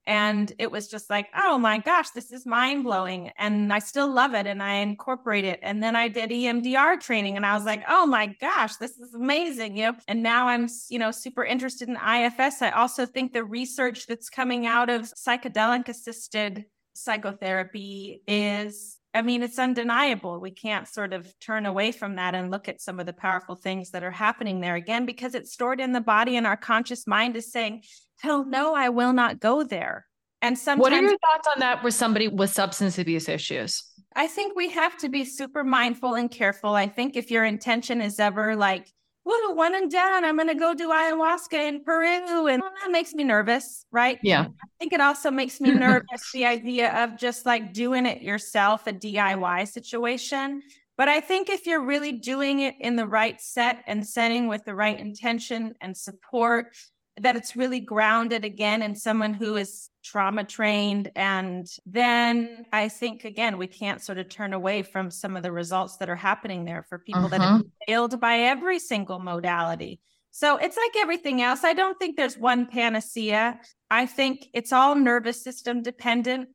[0.07, 3.31] And it was just like, oh my gosh, this is mind blowing.
[3.37, 5.59] And I still love it and I incorporate it.
[5.61, 9.13] And then I did EMDR training and I was like, oh my gosh, this is
[9.13, 9.77] amazing.
[9.77, 12.61] You know, and now I'm, you know, super interested in IFS.
[12.61, 19.43] I also think the research that's coming out of psychedelic assisted psychotherapy is I mean,
[19.43, 20.39] it's undeniable.
[20.39, 23.55] We can't sort of turn away from that and look at some of the powerful
[23.55, 27.05] things that are happening there again, because it's stored in the body and our conscious
[27.05, 27.83] mind is saying,
[28.21, 30.05] hell no, I will not go there.
[30.41, 33.83] And sometimes What are your thoughts on that with somebody with substance abuse issues?
[34.15, 36.73] I think we have to be super mindful and careful.
[36.73, 38.89] I think if your intention is ever like,
[39.23, 42.47] whoa, one and done, I'm going to go do ayahuasca in Peru.
[42.47, 44.19] And well, that makes me nervous, right?
[44.23, 44.41] Yeah.
[44.41, 48.87] I think it also makes me nervous the idea of just like doing it yourself,
[48.87, 50.61] a DIY situation.
[50.97, 54.65] But I think if you're really doing it in the right set and setting with
[54.65, 56.75] the right intention and support,
[57.19, 61.11] that it's really grounded again in someone who is trauma trained.
[61.15, 65.51] And then I think, again, we can't sort of turn away from some of the
[65.51, 67.67] results that are happening there for people that have mm-hmm.
[67.87, 69.99] failed by every single modality.
[70.31, 71.63] So it's like everything else.
[71.63, 73.59] I don't think there's one panacea.
[73.89, 76.49] I think it's all nervous system dependent.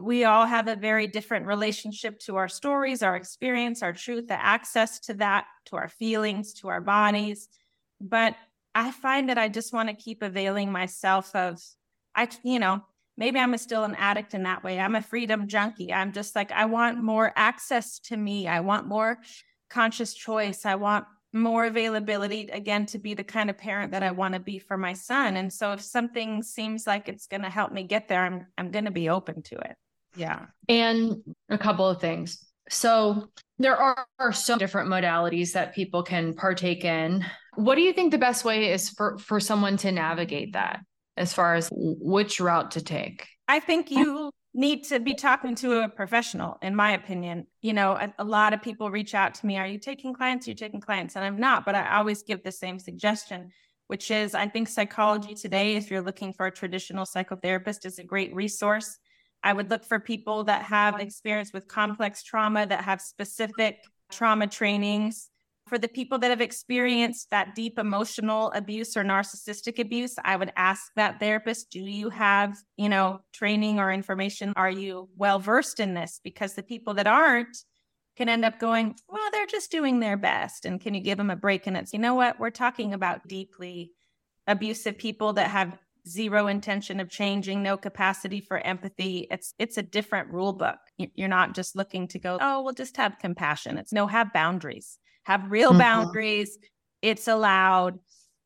[0.00, 4.40] We all have a very different relationship to our stories, our experience, our truth, the
[4.40, 7.48] access to that, to our feelings, to our bodies.
[8.00, 8.34] But
[8.74, 11.60] I find that I just want to keep availing myself of,
[12.14, 12.82] I, you know,
[13.16, 14.78] maybe I'm still an addict in that way.
[14.78, 15.92] I'm a freedom junkie.
[15.92, 18.48] I'm just like, I want more access to me.
[18.48, 19.18] I want more
[19.68, 20.64] conscious choice.
[20.64, 24.40] I want more availability again to be the kind of parent that I want to
[24.40, 25.36] be for my son.
[25.36, 28.70] And so if something seems like it's going to help me get there, I'm I'm
[28.70, 29.76] going to be open to it.
[30.16, 30.46] Yeah.
[30.68, 32.44] And a couple of things.
[32.68, 37.24] So there are, are so different modalities that people can partake in.
[37.54, 40.80] What do you think the best way is for for someone to navigate that?
[41.20, 43.28] as far as which route to take?
[43.46, 47.46] I think you need to be talking to a professional, in my opinion.
[47.60, 50.46] You know, a, a, lot of people reach out to me, Are you taking clients?
[50.46, 51.16] You're taking clients.
[51.16, 53.50] And I'm not, but I always give the same suggestion,
[53.86, 58.04] which is I think psychology today, if you're looking for a traditional psychotherapist, is a
[58.04, 58.98] great resource.
[59.42, 63.78] I would look for people that have experience with complex trauma, that have specific
[64.10, 65.29] trauma trainings
[65.70, 70.52] for the people that have experienced that deep emotional abuse or narcissistic abuse, I would
[70.56, 74.52] ask that therapist, do you have, you know, training or information?
[74.56, 76.20] Are you well versed in this?
[76.24, 77.56] Because the people that aren't
[78.16, 80.64] can end up going, well, they're just doing their best.
[80.64, 81.68] And can you give them a break?
[81.68, 82.40] And it's, you know what?
[82.40, 83.92] We're talking about deeply
[84.48, 89.28] abusive people that have zero intention of changing, no capacity for empathy.
[89.30, 90.78] It's it's a different rule book.
[90.96, 93.78] You're not just looking to go, oh, we'll just have compassion.
[93.78, 95.78] It's no, have boundaries have real mm-hmm.
[95.78, 96.58] boundaries.
[97.02, 97.98] It's allowed.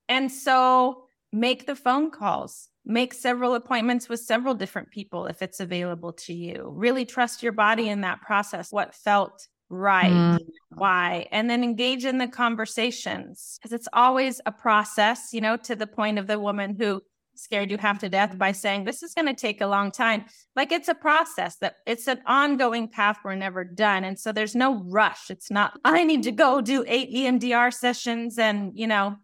[0.08, 5.60] And so make the phone calls, make several appointments with several different people if it's
[5.60, 6.72] available to you.
[6.74, 10.38] Really trust your body in that process, what felt right, mm.
[10.70, 15.74] why, and then engage in the conversations because it's always a process, you know, to
[15.74, 17.02] the point of the woman who
[17.38, 20.24] scared you half to death by saying this is going to take a long time.
[20.56, 24.54] Like it's a process that it's an ongoing path we're never done and so there's
[24.54, 25.30] no rush.
[25.30, 29.16] It's not i need to go do eight emdr sessions and you know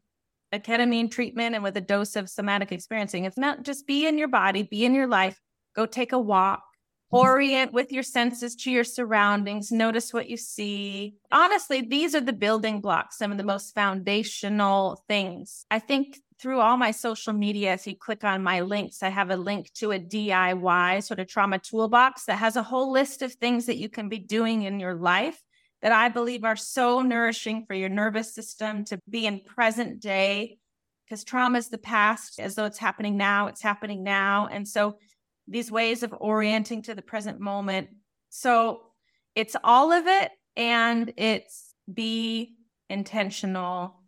[0.53, 3.25] a ketamine treatment and with a dose of somatic experiencing.
[3.25, 5.39] It's not just be in your body be in your life
[5.75, 6.63] go take a walk
[7.11, 12.33] orient with your senses to your surroundings notice what you see honestly these are the
[12.33, 17.75] building blocks some of the most foundational things i think through all my social media,
[17.75, 21.29] if you click on my links, I have a link to a DIY sort of
[21.29, 24.81] trauma toolbox that has a whole list of things that you can be doing in
[24.81, 25.39] your life
[25.83, 30.59] that I believe are so nourishing for your nervous system to be in present day
[31.05, 34.49] because trauma is the past as though it's happening now, it's happening now.
[34.51, 34.97] And so
[35.51, 37.91] these ways of orienting to the present moment.
[38.31, 38.83] So
[39.35, 42.55] it's all of it and it's be
[42.89, 44.01] intentional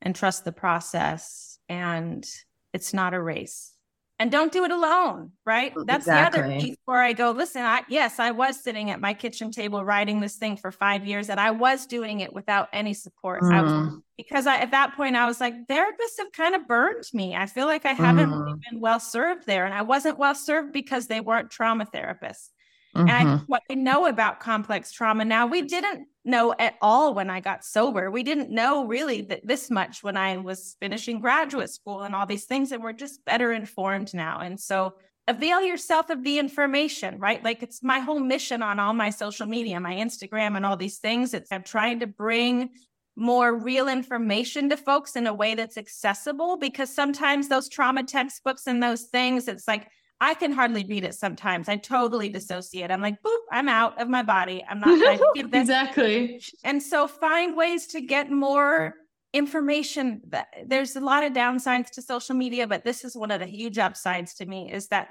[0.00, 2.26] and trust the process and
[2.72, 3.72] it's not a race
[4.18, 6.40] and don't do it alone right that's exactly.
[6.40, 9.50] the other piece where i go listen I, yes i was sitting at my kitchen
[9.50, 13.42] table writing this thing for five years and i was doing it without any support
[13.42, 13.54] mm.
[13.54, 13.96] I was, mm-hmm.
[14.16, 17.46] because I, at that point i was like therapists have kind of burned me i
[17.46, 18.44] feel like i haven't mm.
[18.44, 22.48] really been well served there and i wasn't well served because they weren't trauma therapists
[22.96, 23.08] Mm-hmm.
[23.08, 23.44] And I, mm-hmm.
[23.46, 27.64] what we know about complex trauma now, we didn't know at all when I got
[27.64, 28.10] sober.
[28.10, 32.26] We didn't know really that this much when I was finishing graduate school and all
[32.26, 32.70] these things.
[32.70, 34.40] And we're just better informed now.
[34.40, 34.94] And so
[35.26, 37.42] avail yourself of the information, right?
[37.42, 40.98] Like it's my whole mission on all my social media, my Instagram and all these
[40.98, 41.34] things.
[41.34, 42.70] It's I'm trying to bring
[43.16, 48.66] more real information to folks in a way that's accessible because sometimes those trauma textbooks
[48.66, 49.88] and those things, it's like,
[50.20, 51.68] I can hardly read it sometimes.
[51.68, 52.90] I totally dissociate.
[52.90, 54.64] I'm like, boop, I'm out of my body.
[54.68, 55.62] I'm not trying to give this.
[55.62, 56.42] exactly.
[56.64, 58.94] And so find ways to get more
[59.32, 60.22] information.
[60.66, 63.78] There's a lot of downsides to social media, but this is one of the huge
[63.78, 65.10] upsides to me is that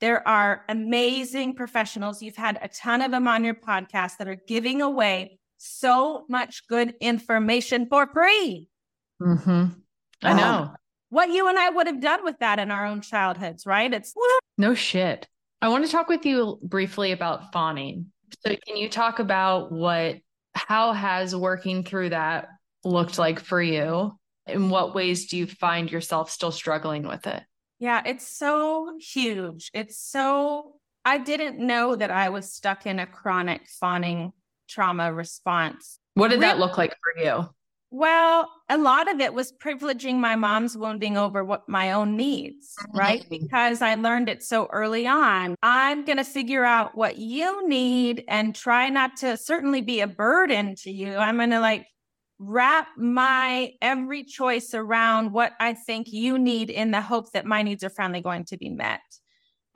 [0.00, 2.22] there are amazing professionals.
[2.22, 6.66] You've had a ton of them on your podcast that are giving away so much
[6.68, 8.68] good information for free.
[9.20, 9.66] Mm-hmm.
[10.22, 10.72] I know
[11.10, 13.92] what you and I would have done with that in our own childhoods, right?
[13.92, 14.14] It's
[14.58, 15.26] no shit.
[15.62, 18.12] I want to talk with you briefly about fawning.
[18.44, 20.16] So, can you talk about what,
[20.54, 22.48] how has working through that
[22.84, 24.12] looked like for you?
[24.46, 27.42] In what ways do you find yourself still struggling with it?
[27.78, 29.70] Yeah, it's so huge.
[29.72, 34.32] It's so, I didn't know that I was stuck in a chronic fawning
[34.68, 35.98] trauma response.
[36.14, 37.48] What did that look like for you?
[37.90, 42.74] Well, a lot of it was privileging my mom's wounding over what my own needs,
[42.94, 43.22] right?
[43.22, 43.44] Mm-hmm.
[43.44, 45.54] Because I learned it so early on.
[45.62, 50.06] I'm going to figure out what you need and try not to certainly be a
[50.06, 51.16] burden to you.
[51.16, 51.86] I'm going to like
[52.38, 57.62] wrap my every choice around what I think you need in the hope that my
[57.62, 59.00] needs are finally going to be met.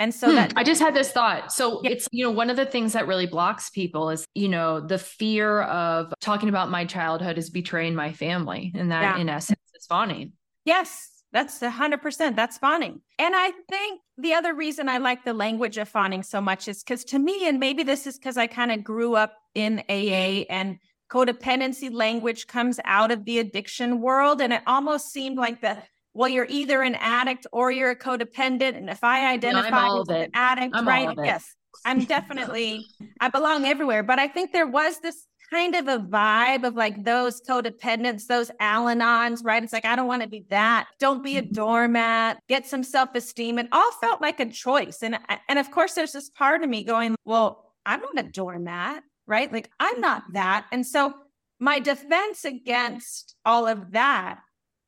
[0.02, 1.52] And so hmm, that I just had this thought.
[1.52, 1.90] So yeah.
[1.90, 4.98] it's, you know, one of the things that really blocks people is, you know, the
[4.98, 8.72] fear of talking about my childhood is betraying my family.
[8.74, 9.18] And that yeah.
[9.18, 10.32] in essence is fawning.
[10.64, 11.08] Yes.
[11.30, 12.34] That's a hundred percent.
[12.34, 13.00] That's fawning.
[13.20, 16.82] And I think the other reason I like the language of fawning so much is
[16.82, 20.44] because to me, and maybe this is because I kind of grew up in AA
[20.50, 20.78] and
[21.12, 24.40] codependency language comes out of the addiction world.
[24.40, 25.78] And it almost seemed like the
[26.14, 28.76] well, you're either an addict or you're a codependent.
[28.76, 31.16] And if I identify no, as an addict, I'm right?
[31.24, 31.54] Yes,
[31.84, 32.86] I'm definitely,
[33.20, 34.02] I belong everywhere.
[34.02, 38.50] But I think there was this kind of a vibe of like those codependents, those
[38.60, 39.62] Al Anons, right?
[39.62, 40.88] It's like, I don't want to be that.
[40.98, 41.52] Don't be a Mm-hmm.
[41.52, 43.58] doormat, get some self esteem.
[43.58, 45.02] It all felt like a choice.
[45.02, 49.02] And, and of course, there's this part of me going, well, I'm not a doormat,
[49.26, 49.52] right?
[49.52, 50.66] Like, I'm not that.
[50.72, 51.14] And so
[51.58, 54.40] my defense against all of that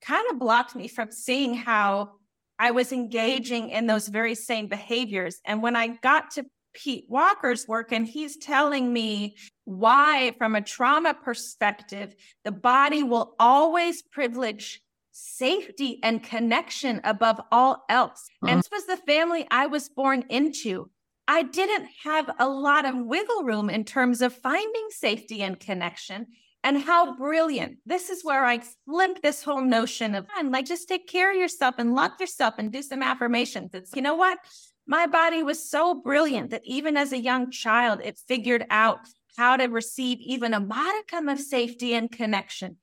[0.05, 2.13] kind of blocked me from seeing how
[2.59, 5.41] I was engaging in those very same behaviors.
[5.45, 6.45] And when I got to
[6.75, 13.35] Pete Walker's work and he's telling me why, from a trauma perspective, the body will
[13.39, 14.83] always privilege
[15.13, 18.29] safety and connection above all else.
[18.43, 18.57] And uh-huh.
[18.57, 20.91] this was the family I was born into.
[21.27, 26.27] I didn't have a lot of wiggle room in terms of finding safety and connection.
[26.65, 27.77] And how brilliant.
[27.85, 31.75] This is where I flip this whole notion of like just take care of yourself
[31.79, 33.75] and love yourself and do some affirmations.
[33.75, 34.39] It's you know what?
[34.87, 39.01] My body was so brilliant that even as a young child, it figured out
[39.37, 42.79] how to receive even a modicum of safety and connection.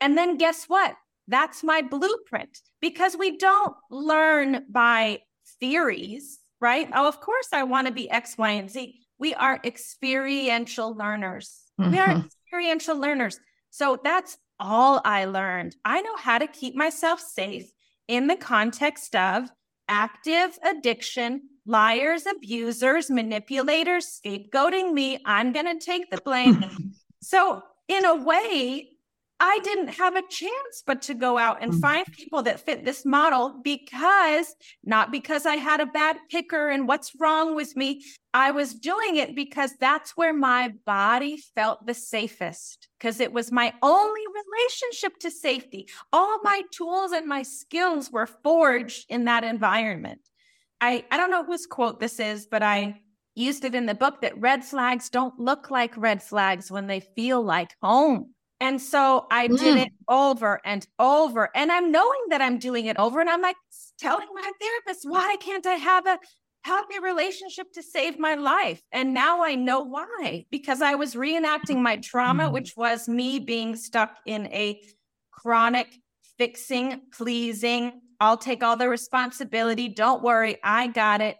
[0.00, 0.94] And then guess what?
[1.28, 5.20] That's my blueprint because we don't learn by
[5.60, 6.88] theories, right?
[6.94, 8.94] Oh, of course, I want to be X, Y, and Z.
[9.18, 11.62] We are experiential learners.
[11.78, 12.30] We are Mhm.
[12.56, 13.38] Experiential learners.
[13.70, 15.76] So that's all I learned.
[15.84, 17.70] I know how to keep myself safe
[18.08, 19.50] in the context of
[19.88, 25.18] active addiction, liars, abusers, manipulators, scapegoating me.
[25.26, 26.64] I'm going to take the blame.
[27.22, 28.90] So, in a way,
[29.38, 31.80] I didn't have a chance but to go out and Mm.
[31.80, 36.88] find people that fit this model because not because I had a bad picker and
[36.88, 38.02] what's wrong with me.
[38.32, 43.52] I was doing it because that's where my body felt the safest because it was
[43.52, 45.88] my only relationship to safety.
[46.12, 50.20] All my tools and my skills were forged in that environment.
[50.80, 53.00] I, I don't know whose quote this is, but I
[53.34, 57.00] used it in the book that red flags don't look like red flags when they
[57.00, 58.32] feel like home.
[58.60, 59.86] And so I did Mm.
[59.86, 61.50] it over and over.
[61.54, 63.20] And I'm knowing that I'm doing it over.
[63.20, 63.56] And I'm like
[63.98, 66.18] telling my therapist, why can't I have a
[66.64, 68.82] healthy relationship to save my life?
[68.92, 72.52] And now I know why, because I was reenacting my trauma, Mhm.
[72.52, 74.80] which was me being stuck in a
[75.30, 76.00] chronic
[76.38, 79.88] fixing, pleasing, I'll take all the responsibility.
[79.88, 81.36] Don't worry, I got it.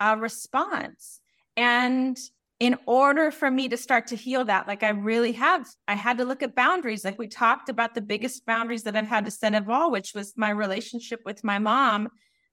[0.00, 1.20] A response.
[1.56, 2.16] And
[2.60, 6.18] in order for me to start to heal that, like I really have, I had
[6.18, 7.04] to look at boundaries.
[7.04, 10.12] Like we talked about the biggest boundaries that I've had to set of all, which
[10.14, 12.08] was my relationship with my mom.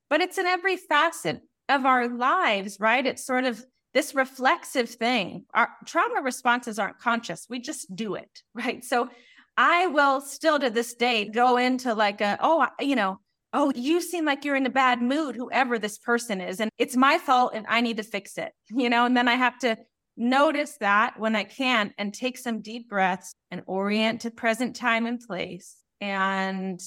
[0.10, 3.06] But it's in every facet of our lives, right?
[3.06, 5.46] It's sort of this reflexive thing.
[5.56, 8.84] Our trauma responses aren't conscious, we just do it, right?
[8.84, 9.10] So
[9.58, 13.20] I will still to this day go into like a, oh, you know,
[13.54, 16.60] oh, you seem like you're in a bad mood, whoever this person is.
[16.60, 19.06] And it's my fault and I need to fix it, you know?
[19.06, 19.78] And then I have to
[20.18, 25.06] notice that when I can and take some deep breaths and orient to present time
[25.06, 26.80] and place and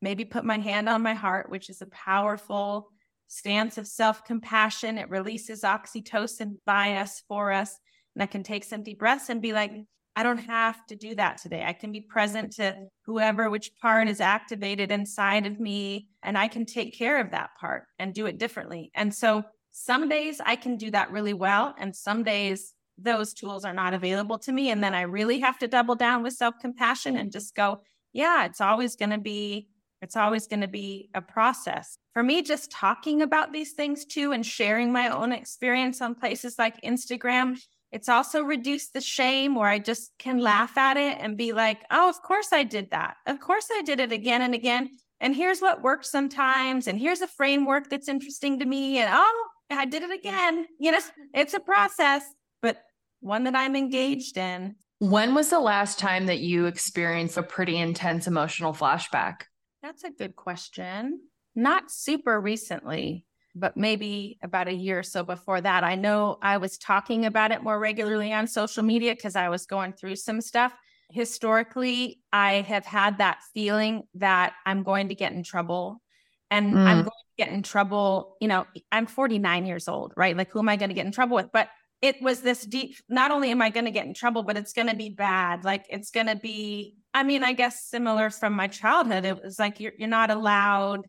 [0.00, 2.90] maybe put my hand on my heart, which is a powerful
[3.28, 4.98] stance of self compassion.
[4.98, 7.78] It releases oxytocin by us for us.
[8.14, 9.72] And I can take some deep breaths and be like,
[10.16, 11.62] I don't have to do that today.
[11.64, 12.74] I can be present to
[13.06, 17.50] whoever, which part is activated inside of me, and I can take care of that
[17.60, 18.90] part and do it differently.
[18.96, 23.64] And so some days I can do that really well, and some days those tools
[23.64, 24.70] are not available to me.
[24.70, 27.80] And then I really have to double down with self compassion and just go,
[28.12, 29.68] yeah, it's always going to be.
[30.00, 31.98] It's always going to be a process.
[32.12, 36.56] For me, just talking about these things too and sharing my own experience on places
[36.56, 37.58] like Instagram
[37.90, 41.80] it's also reduced the shame where I just can laugh at it and be like,
[41.90, 43.16] oh, of course I did that.
[43.26, 44.90] Of course I did it again and again.
[45.20, 46.86] And here's what works sometimes.
[46.86, 48.98] And here's a framework that's interesting to me.
[48.98, 50.66] And oh, I did it again.
[50.78, 51.00] You know,
[51.34, 52.24] it's a process,
[52.62, 52.82] but
[53.20, 54.76] one that I'm engaged in.
[54.98, 59.42] When was the last time that you experienced a pretty intense emotional flashback?
[59.82, 61.20] That's a good question.
[61.54, 65.84] Not super recently, but maybe about a year or so before that.
[65.84, 69.66] I know I was talking about it more regularly on social media because I was
[69.66, 70.72] going through some stuff.
[71.10, 76.02] Historically, I have had that feeling that I'm going to get in trouble
[76.50, 76.86] and Mm.
[76.86, 78.36] I'm going get in trouble.
[78.40, 80.36] You know, I'm 49 years old, right?
[80.36, 81.48] Like, who am I going to get in trouble with?
[81.52, 81.68] But
[82.02, 84.72] it was this deep, not only am I going to get in trouble, but it's
[84.72, 85.64] going to be bad.
[85.64, 89.24] Like, it's going to be, I mean, I guess similar from my childhood.
[89.24, 91.06] It was like, you're, you're not allowed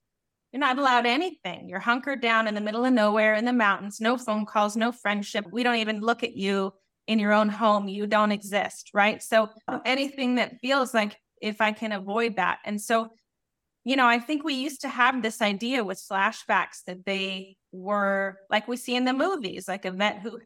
[0.51, 1.69] you're not allowed anything.
[1.69, 4.91] You're hunkered down in the middle of nowhere in the mountains, no phone calls, no
[4.91, 5.45] friendship.
[5.51, 6.73] We don't even look at you
[7.07, 7.87] in your own home.
[7.87, 9.21] You don't exist, right?
[9.21, 9.49] So
[9.85, 12.59] anything that feels like if I can avoid that.
[12.65, 13.09] And so,
[13.89, 18.37] you know, I think we used to have this idea with flashbacks that they were
[18.47, 20.37] like we see in the movies, like a vet who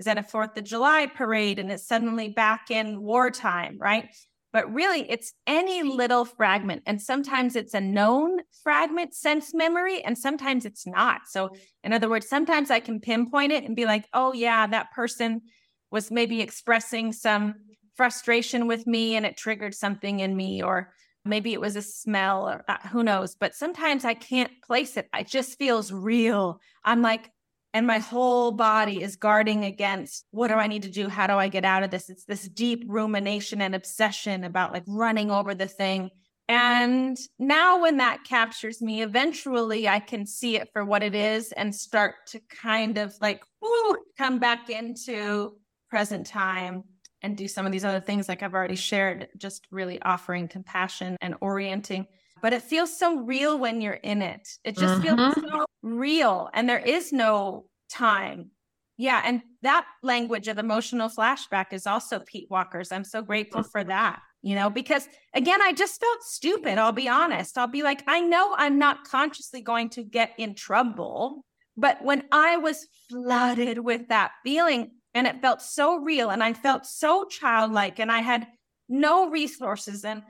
[0.00, 4.08] is at a Fourth of July parade and it's suddenly back in wartime, right?
[4.50, 6.84] But really, it's any little fragment.
[6.86, 11.28] And sometimes it's a known fragment sense memory, and sometimes it's not.
[11.28, 11.50] So,
[11.84, 15.42] in other words, sometimes I can pinpoint it and be like, oh, yeah, that person
[15.90, 17.56] was maybe expressing some
[17.94, 20.94] frustration with me and it triggered something in me, or
[21.26, 23.34] maybe it was a smell, or uh, who knows.
[23.34, 25.08] But sometimes I can't place it.
[25.16, 26.60] It just feels real.
[26.84, 27.30] I'm like,
[27.74, 31.08] and my whole body is guarding against what do I need to do?
[31.08, 32.08] How do I get out of this?
[32.08, 36.10] It's this deep rumination and obsession about like running over the thing.
[36.48, 41.52] And now, when that captures me, eventually I can see it for what it is
[41.52, 45.56] and start to kind of like woo, come back into
[45.90, 46.84] present time
[47.26, 51.16] and do some of these other things, like I've already shared, just really offering compassion
[51.20, 52.06] and orienting.
[52.40, 54.48] But it feels so real when you're in it.
[54.62, 55.40] It just feels mm-hmm.
[55.40, 58.50] so real, and there is no time.
[58.98, 59.20] Yeah.
[59.24, 62.92] And that language of emotional flashback is also Pete Walker's.
[62.92, 66.78] I'm so grateful for that, you know, because again, I just felt stupid.
[66.78, 67.58] I'll be honest.
[67.58, 71.44] I'll be like, I know I'm not consciously going to get in trouble.
[71.76, 76.52] But when I was flooded with that feeling and it felt so real and I
[76.52, 78.46] felt so childlike and I had
[78.88, 80.22] no resources, and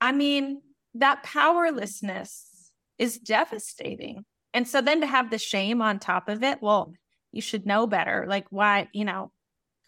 [0.00, 0.60] I mean,
[0.94, 4.24] that powerlessness is devastating.
[4.52, 6.92] And so then to have the shame on top of it, well,
[7.32, 8.26] you should know better.
[8.28, 9.32] Like, why, you know,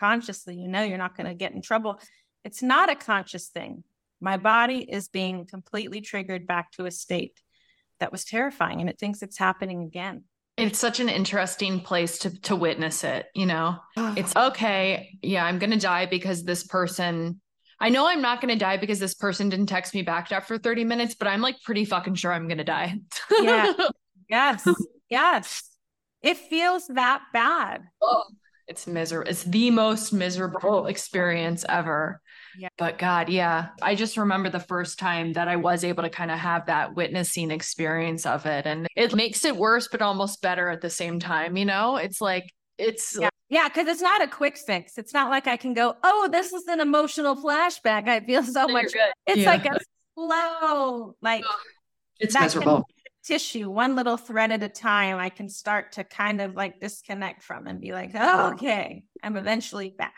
[0.00, 2.00] consciously, you know, you're not going to get in trouble.
[2.42, 3.84] It's not a conscious thing.
[4.20, 7.40] My body is being completely triggered back to a state
[8.00, 10.24] that was terrifying and it thinks it's happening again.
[10.56, 13.78] It's such an interesting place to to witness it, you know.
[13.96, 17.40] It's okay, yeah, I'm going to die because this person
[17.78, 20.56] I know I'm not going to die because this person didn't text me back after
[20.56, 22.96] 30 minutes, but I'm like pretty fucking sure I'm going to die.
[23.40, 23.72] Yeah.
[24.30, 24.66] yes.
[25.10, 25.62] Yes.
[26.22, 27.82] It feels that bad.
[28.00, 28.24] Oh,
[28.66, 29.30] it's miserable.
[29.30, 32.20] It's the most miserable experience ever.
[32.58, 32.68] Yeah.
[32.78, 33.68] But God, yeah.
[33.82, 36.94] I just remember the first time that I was able to kind of have that
[36.94, 38.66] witnessing experience of it.
[38.66, 41.56] And it makes it worse, but almost better at the same time.
[41.56, 43.28] You know, it's like, it's Yeah.
[43.48, 43.68] Yeah.
[43.68, 44.98] Cause it's not a quick fix.
[44.98, 48.08] It's not like I can go, oh, this is an emotional flashback.
[48.08, 48.92] I feel so much.
[48.92, 49.12] good.
[49.26, 49.50] It's Yeah.
[49.50, 49.78] like a
[50.14, 51.44] slow, like
[52.18, 52.86] it's miserable.
[53.24, 55.18] tissue, one little thread at a time.
[55.18, 59.36] I can start to kind of like disconnect from and be like, oh, okay, I'm
[59.36, 60.14] eventually back.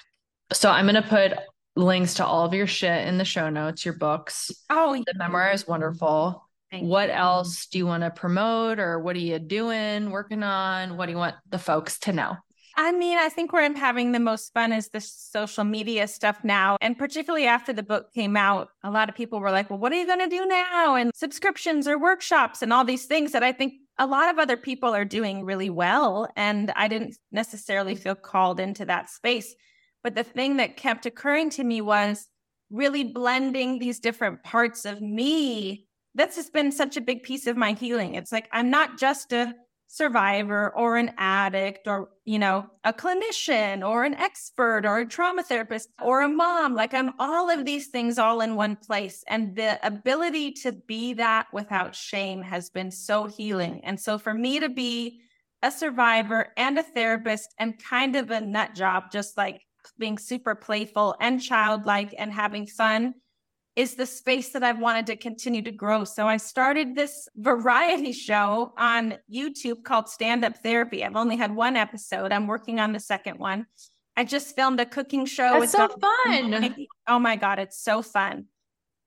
[0.52, 1.34] So I'm going to put
[1.78, 4.50] links to all of your shit in the show notes, your books.
[4.68, 6.44] Oh, The memoir is wonderful.
[6.70, 7.14] thank What you.
[7.14, 10.96] else do you want to promote or what are you doing, working on?
[10.96, 12.36] What do you want the folks to know?
[12.76, 16.38] I mean, I think where I'm having the most fun is the social media stuff
[16.44, 16.76] now.
[16.80, 19.90] And particularly after the book came out, a lot of people were like, well, what
[19.92, 20.94] are you going to do now?
[20.94, 24.56] And subscriptions or workshops and all these things that I think a lot of other
[24.56, 26.28] people are doing really well.
[26.36, 29.54] And I didn't necessarily feel called into that space.
[30.02, 32.28] But the thing that kept occurring to me was
[32.70, 35.86] really blending these different parts of me.
[36.14, 38.14] That's just been such a big piece of my healing.
[38.14, 39.54] It's like I'm not just a
[39.88, 45.42] survivor or an addict or you know a clinician or an expert or a trauma
[45.42, 49.56] therapist or a mom like i'm all of these things all in one place and
[49.56, 54.60] the ability to be that without shame has been so healing and so for me
[54.60, 55.20] to be
[55.62, 59.62] a survivor and a therapist and kind of a nut job just like
[59.98, 63.14] being super playful and childlike and having fun
[63.76, 66.02] is the space that I've wanted to continue to grow.
[66.02, 71.04] So I started this variety show on YouTube called Stand Up Therapy.
[71.04, 72.32] I've only had one episode.
[72.32, 73.66] I'm working on the second one.
[74.16, 75.60] I just filmed a cooking show.
[75.60, 76.00] That's so Dr.
[76.00, 76.74] fun.
[77.06, 78.46] Oh my God, it's so fun.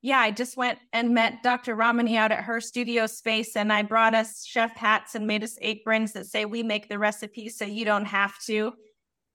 [0.02, 1.76] Yeah, I just went and met Dr.
[1.76, 5.58] Ramani out at her studio space, and I brought us chef hats and made us
[5.62, 8.72] aprons that say we make the recipes so you don't have to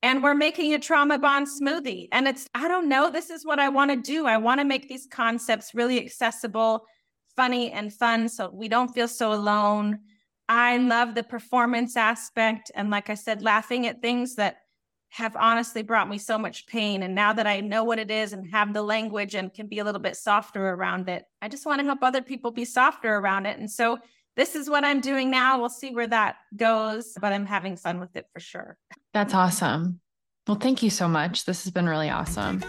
[0.03, 2.09] and we're making a trauma bond smoothie.
[2.13, 4.27] And it's, I don't know, this is what I want to do.
[4.27, 6.85] I want to make these concepts really accessible,
[7.35, 10.01] funny, and fun so we don't feel so alone.
[10.49, 12.71] I love the performance aspect.
[12.75, 14.59] And like I said, laughing at things that
[15.11, 17.03] have honestly brought me so much pain.
[17.03, 19.79] And now that I know what it is and have the language and can be
[19.79, 23.17] a little bit softer around it, I just want to help other people be softer
[23.17, 23.59] around it.
[23.59, 23.99] And so
[24.37, 25.59] this is what I'm doing now.
[25.59, 28.77] We'll see where that goes, but I'm having fun with it for sure.
[29.15, 30.01] That's awesome.
[30.47, 31.47] Well, thank you so much.
[31.47, 32.63] This has been really awesome.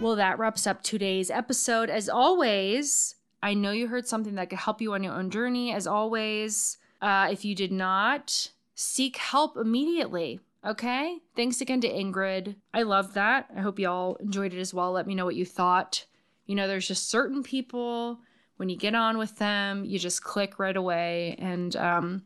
[0.00, 1.90] Well, that wraps up today's episode.
[1.90, 5.72] As always, I know you heard something that could help you on your own journey.
[5.72, 10.40] As always, uh, if you did not, seek help immediately.
[10.66, 11.18] Okay.
[11.36, 12.56] Thanks again to Ingrid.
[12.74, 13.46] I love that.
[13.56, 14.92] I hope y'all enjoyed it as well.
[14.92, 16.04] Let me know what you thought.
[16.46, 18.20] You know, there's just certain people
[18.60, 21.34] when you get on with them, you just click right away.
[21.38, 22.24] And um,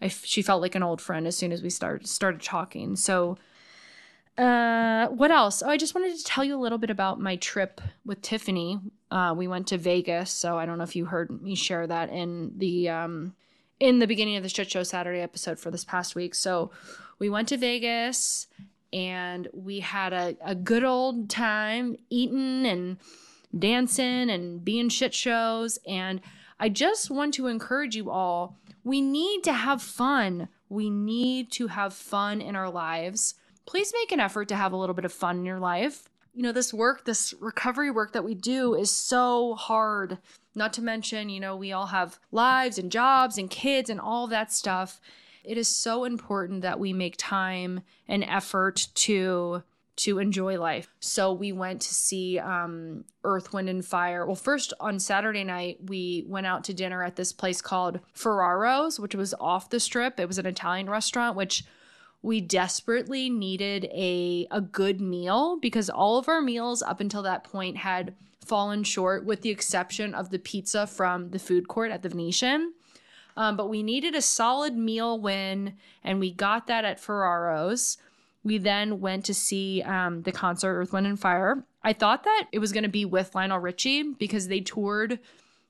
[0.00, 2.94] I, she felt like an old friend as soon as we started started talking.
[2.94, 3.36] So,
[4.38, 5.64] uh, what else?
[5.64, 8.78] Oh, I just wanted to tell you a little bit about my trip with Tiffany.
[9.10, 12.10] Uh, we went to Vegas, so I don't know if you heard me share that
[12.10, 13.34] in the um,
[13.78, 16.34] in the beginning of the shit show Saturday episode for this past week.
[16.34, 16.70] So
[17.18, 18.46] we went to Vegas
[18.92, 22.96] and we had a, a good old time eating and
[23.56, 25.78] dancing and being shit shows.
[25.86, 26.20] And
[26.58, 30.46] I just want to encourage you all we need to have fun.
[30.68, 33.34] We need to have fun in our lives.
[33.66, 36.08] Please make an effort to have a little bit of fun in your life.
[36.32, 40.18] You know, this work, this recovery work that we do is so hard.
[40.56, 44.26] Not to mention, you know, we all have lives and jobs and kids and all
[44.28, 45.00] that stuff.
[45.44, 49.62] It is so important that we make time and effort to
[49.96, 50.88] to enjoy life.
[51.00, 54.26] So we went to see um, Earth, Wind, and Fire.
[54.26, 59.00] Well, first on Saturday night, we went out to dinner at this place called Ferraro's,
[59.00, 60.20] which was off the strip.
[60.20, 61.64] It was an Italian restaurant, which
[62.20, 67.44] we desperately needed a, a good meal because all of our meals up until that
[67.44, 68.14] point had
[68.46, 72.72] fallen short, with the exception of the pizza from the food court at the Venetian.
[73.36, 77.98] Um, but we needed a solid meal win, and we got that at Ferraro's.
[78.42, 81.64] We then went to see um, the concert Earth, Wind, and Fire.
[81.82, 85.18] I thought that it was going to be with Lionel Richie because they toured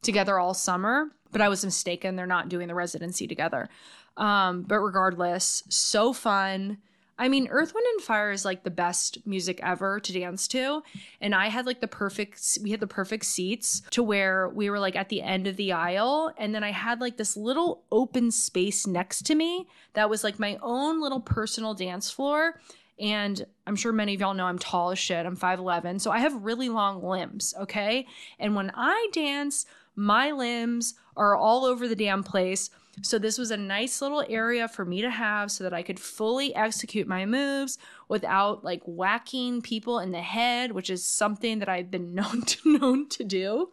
[0.02, 2.16] together all summer, but I was mistaken.
[2.16, 3.68] They're not doing the residency together.
[4.16, 6.78] Um, but regardless, so fun.
[7.18, 10.82] I mean, Earth, Wind, and Fire is like the best music ever to dance to.
[11.20, 14.78] And I had like the perfect, we had the perfect seats to where we were
[14.78, 16.32] like at the end of the aisle.
[16.36, 20.38] And then I had like this little open space next to me that was like
[20.38, 22.60] my own little personal dance floor.
[22.98, 25.26] And I'm sure many of y'all know I'm tall as shit.
[25.26, 26.00] I'm 5'11.
[26.00, 27.54] So I have really long limbs.
[27.60, 28.06] Okay.
[28.38, 32.70] And when I dance, my limbs are all over the damn place.
[33.02, 36.00] So this was a nice little area for me to have so that I could
[36.00, 37.78] fully execute my moves
[38.08, 42.78] without like whacking people in the head, which is something that I've been known to
[42.78, 43.70] known to do.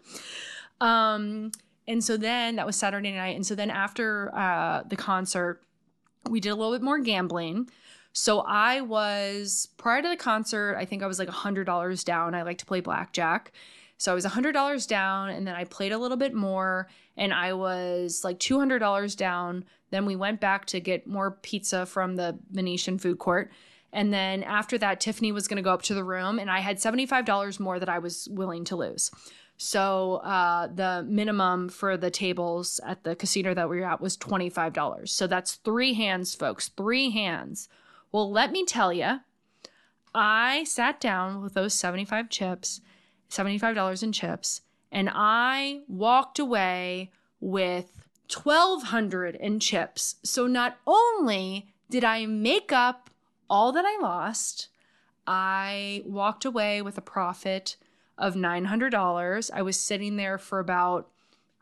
[0.81, 1.51] Um
[1.87, 5.61] and so then that was Saturday night and so then after uh the concert
[6.29, 7.69] we did a little bit more gambling.
[8.13, 12.35] So I was prior to the concert, I think I was like a $100 down.
[12.35, 13.51] I like to play blackjack.
[14.03, 17.53] So I was $100 down and then I played a little bit more and I
[17.53, 19.63] was like $200 down.
[19.91, 23.49] Then we went back to get more pizza from the Venetian food court.
[23.93, 26.59] And then after that, Tiffany was going to go up to the room and I
[26.59, 29.09] had $75 more that I was willing to lose.
[29.55, 34.17] So uh, the minimum for the tables at the casino that we were at was
[34.17, 35.07] $25.
[35.07, 37.69] So that's three hands, folks, three hands.
[38.11, 39.19] Well, let me tell you,
[40.13, 42.81] I sat down with those 75 chips
[43.33, 44.61] $75 in chips,
[44.91, 50.15] and I walked away with 1200 in chips.
[50.23, 53.09] So not only did I make up
[53.49, 54.69] all that I lost,
[55.27, 57.77] I walked away with a profit
[58.17, 59.51] of $900.
[59.53, 61.09] I was sitting there for about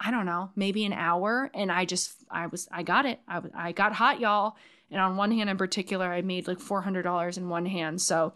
[0.04, 3.20] I don't know, maybe an hour and I just I was I got it.
[3.28, 4.56] I I got hot y'all.
[4.90, 8.02] And on one hand in particular, I made like $400 in one hand.
[8.02, 8.34] So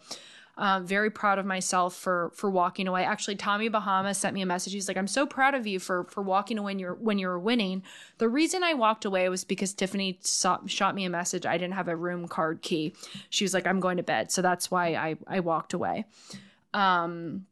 [0.57, 3.03] uh, very proud of myself for for walking away.
[3.03, 4.73] Actually, Tommy Bahama sent me a message.
[4.73, 7.27] He's like, "I'm so proud of you for for walking away when you're when you
[7.27, 7.83] were winning."
[8.19, 11.45] The reason I walked away was because Tiffany saw, shot me a message.
[11.45, 12.95] I didn't have a room card key.
[13.29, 16.05] She was like, "I'm going to bed," so that's why I I walked away.
[16.73, 17.45] Um,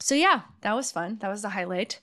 [0.00, 1.18] so yeah, that was fun.
[1.20, 2.00] That was the highlight.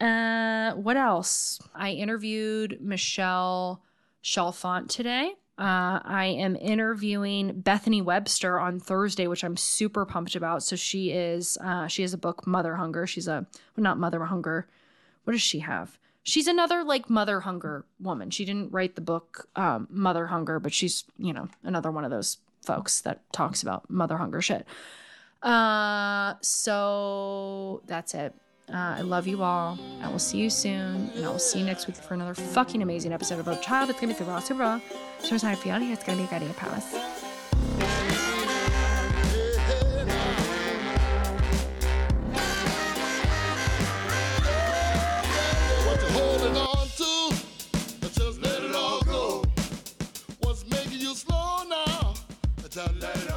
[0.00, 1.60] Uh, what else?
[1.74, 3.82] I interviewed Michelle
[4.24, 5.34] Chalfant today.
[5.60, 10.62] Uh, I am interviewing Bethany Webster on Thursday, which I'm super pumped about.
[10.62, 13.06] So she is uh, she has a book, Mother Hunger.
[13.06, 13.46] She's a
[13.76, 14.68] well, not Mother Hunger.
[15.24, 15.98] What does she have?
[16.22, 18.30] She's another like Mother Hunger woman.
[18.30, 22.10] She didn't write the book um, Mother Hunger, but she's you know another one of
[22.10, 24.66] those folks that talks about Mother Hunger shit.
[25.42, 28.34] Uh, so that's it.
[28.72, 29.76] Uh, I love you all.
[30.00, 32.82] I will see you soon, and I will see you next week for another fucking
[32.82, 33.90] amazing episode of Child.
[33.90, 34.80] It's gonna be super raw, super raw.
[35.18, 35.90] So it's not feeling.
[35.90, 36.94] It's gonna be a guiding palace.
[46.96, 48.30] To?
[48.42, 49.44] Let it all go.
[50.40, 52.14] What's making you slow now?
[53.00, 53.29] Let it.